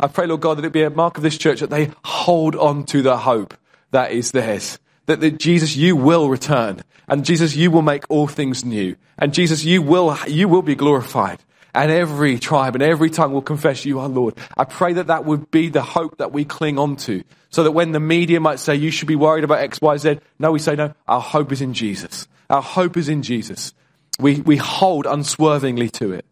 I 0.00 0.08
pray, 0.08 0.26
Lord 0.26 0.40
God, 0.40 0.58
that 0.58 0.64
it 0.64 0.72
be 0.72 0.82
a 0.82 0.90
mark 0.90 1.16
of 1.16 1.22
this 1.22 1.38
church 1.38 1.60
that 1.60 1.70
they 1.70 1.92
hold 2.04 2.56
on 2.56 2.84
to 2.86 3.02
the 3.02 3.18
hope 3.18 3.54
that 3.92 4.10
is 4.10 4.32
theirs. 4.32 4.80
That, 5.06 5.20
that 5.20 5.38
Jesus, 5.38 5.76
you 5.76 5.94
will 5.94 6.28
return. 6.28 6.82
And 7.06 7.24
Jesus, 7.24 7.54
you 7.54 7.70
will 7.70 7.82
make 7.82 8.04
all 8.08 8.26
things 8.26 8.64
new. 8.64 8.96
And 9.16 9.32
Jesus, 9.32 9.64
you 9.64 9.80
will, 9.80 10.16
you 10.26 10.48
will 10.48 10.62
be 10.62 10.74
glorified. 10.74 11.38
And 11.74 11.90
every 11.90 12.38
tribe 12.38 12.74
and 12.74 12.82
every 12.82 13.08
tongue 13.08 13.32
will 13.32 13.42
confess 13.42 13.84
you 13.84 14.00
are 14.00 14.08
Lord. 14.08 14.34
I 14.56 14.64
pray 14.64 14.92
that 14.94 15.06
that 15.06 15.24
would 15.24 15.50
be 15.50 15.68
the 15.70 15.82
hope 15.82 16.18
that 16.18 16.32
we 16.32 16.44
cling 16.44 16.78
on 16.78 16.96
to. 16.96 17.24
So 17.50 17.64
that 17.64 17.72
when 17.72 17.92
the 17.92 18.00
media 18.00 18.40
might 18.40 18.60
say 18.60 18.74
you 18.74 18.90
should 18.90 19.08
be 19.08 19.16
worried 19.16 19.44
about 19.44 19.60
X, 19.60 19.80
Y, 19.80 19.96
Z, 19.96 20.18
no, 20.38 20.52
we 20.52 20.58
say 20.58 20.74
no, 20.74 20.94
our 21.08 21.20
hope 21.20 21.52
is 21.52 21.60
in 21.60 21.74
Jesus. 21.74 22.26
Our 22.50 22.62
hope 22.62 22.96
is 22.96 23.08
in 23.08 23.22
Jesus. 23.22 23.72
We, 24.18 24.40
we 24.40 24.56
hold 24.56 25.06
unswervingly 25.06 25.88
to 25.90 26.12
it. 26.12 26.26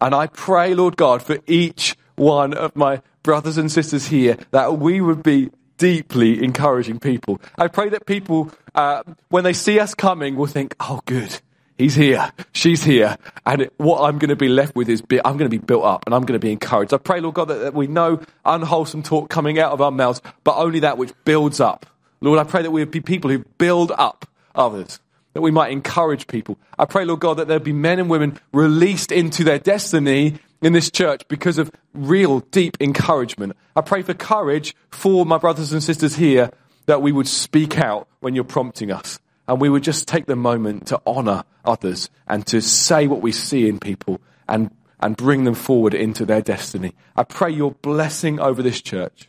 And 0.00 0.14
I 0.14 0.26
pray, 0.26 0.74
Lord 0.74 0.96
God, 0.96 1.22
for 1.22 1.38
each 1.46 1.96
one 2.16 2.54
of 2.54 2.74
my 2.74 3.02
brothers 3.22 3.58
and 3.58 3.70
sisters 3.70 4.06
here 4.06 4.36
that 4.50 4.78
we 4.78 5.00
would 5.00 5.22
be 5.22 5.50
deeply 5.78 6.42
encouraging 6.42 6.98
people. 6.98 7.40
I 7.56 7.68
pray 7.68 7.88
that 7.90 8.06
people, 8.06 8.50
uh, 8.74 9.02
when 9.28 9.44
they 9.44 9.52
see 9.52 9.80
us 9.80 9.94
coming, 9.94 10.36
will 10.36 10.46
think, 10.46 10.74
oh, 10.80 11.00
good. 11.06 11.40
He's 11.78 11.94
here. 11.94 12.30
She's 12.52 12.84
here. 12.84 13.16
And 13.44 13.70
what 13.76 14.02
I'm 14.02 14.18
going 14.18 14.28
to 14.28 14.36
be 14.36 14.48
left 14.48 14.76
with 14.76 14.88
is 14.88 15.02
I'm 15.24 15.36
going 15.36 15.50
to 15.50 15.56
be 15.56 15.58
built 15.58 15.84
up 15.84 16.04
and 16.06 16.14
I'm 16.14 16.22
going 16.22 16.38
to 16.38 16.44
be 16.44 16.52
encouraged. 16.52 16.94
I 16.94 16.98
pray, 16.98 17.20
Lord 17.20 17.34
God, 17.34 17.46
that, 17.46 17.74
we 17.74 17.86
know 17.86 18.20
unwholesome 18.44 19.02
talk 19.02 19.30
coming 19.30 19.58
out 19.58 19.72
of 19.72 19.80
our 19.80 19.90
mouths, 19.90 20.20
but 20.44 20.56
only 20.56 20.80
that 20.80 20.98
which 20.98 21.12
builds 21.24 21.60
up. 21.60 21.86
Lord, 22.20 22.38
I 22.38 22.44
pray 22.44 22.62
that 22.62 22.70
we 22.70 22.84
be 22.84 23.00
people 23.00 23.30
who 23.30 23.40
build 23.58 23.90
up 23.96 24.26
others, 24.54 25.00
that 25.32 25.40
we 25.40 25.50
might 25.50 25.72
encourage 25.72 26.26
people. 26.26 26.56
I 26.78 26.84
pray, 26.84 27.04
Lord 27.04 27.20
God, 27.20 27.38
that 27.38 27.48
there 27.48 27.58
be 27.58 27.72
men 27.72 27.98
and 27.98 28.08
women 28.08 28.38
released 28.52 29.10
into 29.10 29.42
their 29.42 29.58
destiny 29.58 30.38
in 30.60 30.72
this 30.72 30.90
church 30.90 31.26
because 31.26 31.58
of 31.58 31.72
real 31.94 32.40
deep 32.40 32.76
encouragement. 32.80 33.56
I 33.74 33.80
pray 33.80 34.02
for 34.02 34.14
courage 34.14 34.76
for 34.90 35.26
my 35.26 35.38
brothers 35.38 35.72
and 35.72 35.82
sisters 35.82 36.14
here 36.14 36.50
that 36.86 37.02
we 37.02 37.12
would 37.12 37.26
speak 37.26 37.78
out 37.78 38.08
when 38.20 38.34
you're 38.34 38.44
prompting 38.44 38.92
us. 38.92 39.18
And 39.52 39.60
we 39.60 39.68
would 39.68 39.82
just 39.82 40.08
take 40.08 40.24
the 40.24 40.34
moment 40.34 40.86
to 40.86 41.02
honor 41.06 41.44
others 41.62 42.08
and 42.26 42.46
to 42.46 42.62
say 42.62 43.06
what 43.06 43.20
we 43.20 43.32
see 43.32 43.68
in 43.68 43.78
people 43.78 44.18
and, 44.48 44.74
and 44.98 45.14
bring 45.14 45.44
them 45.44 45.52
forward 45.52 45.92
into 45.92 46.24
their 46.24 46.40
destiny. 46.40 46.94
I 47.14 47.24
pray 47.24 47.50
your 47.50 47.72
blessing 47.72 48.40
over 48.40 48.62
this 48.62 48.80
church. 48.80 49.28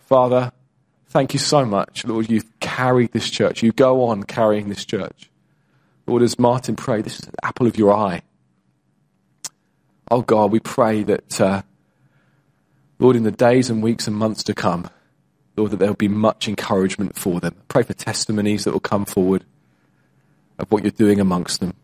Father, 0.00 0.52
thank 1.06 1.32
you 1.32 1.38
so 1.38 1.64
much. 1.64 2.04
Lord, 2.04 2.28
you've 2.28 2.60
carried 2.60 3.12
this 3.12 3.30
church. 3.30 3.62
You 3.62 3.72
go 3.72 4.04
on 4.04 4.24
carrying 4.24 4.68
this 4.68 4.84
church. 4.84 5.30
Lord, 6.06 6.20
as 6.20 6.38
Martin 6.38 6.76
prayed, 6.76 7.06
this 7.06 7.18
is 7.18 7.24
the 7.24 7.42
apple 7.42 7.66
of 7.66 7.78
your 7.78 7.94
eye. 7.94 8.20
Oh 10.10 10.20
God, 10.20 10.52
we 10.52 10.60
pray 10.60 11.04
that, 11.04 11.40
uh, 11.40 11.62
Lord, 12.98 13.16
in 13.16 13.22
the 13.22 13.32
days 13.32 13.70
and 13.70 13.82
weeks 13.82 14.06
and 14.08 14.14
months 14.14 14.42
to 14.42 14.52
come, 14.52 14.90
Lord, 15.56 15.70
that 15.70 15.78
there 15.78 15.88
will 15.88 15.94
be 15.94 16.08
much 16.08 16.48
encouragement 16.48 17.18
for 17.18 17.40
them. 17.40 17.54
Pray 17.68 17.82
for 17.82 17.94
testimonies 17.94 18.64
that 18.64 18.72
will 18.72 18.80
come 18.80 19.04
forward 19.04 19.44
of 20.58 20.70
what 20.70 20.82
you're 20.82 20.90
doing 20.90 21.20
amongst 21.20 21.60
them. 21.60 21.74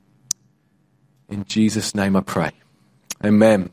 In 1.28 1.44
Jesus' 1.44 1.94
name 1.94 2.16
I 2.16 2.20
pray. 2.20 2.52
Amen. 3.24 3.70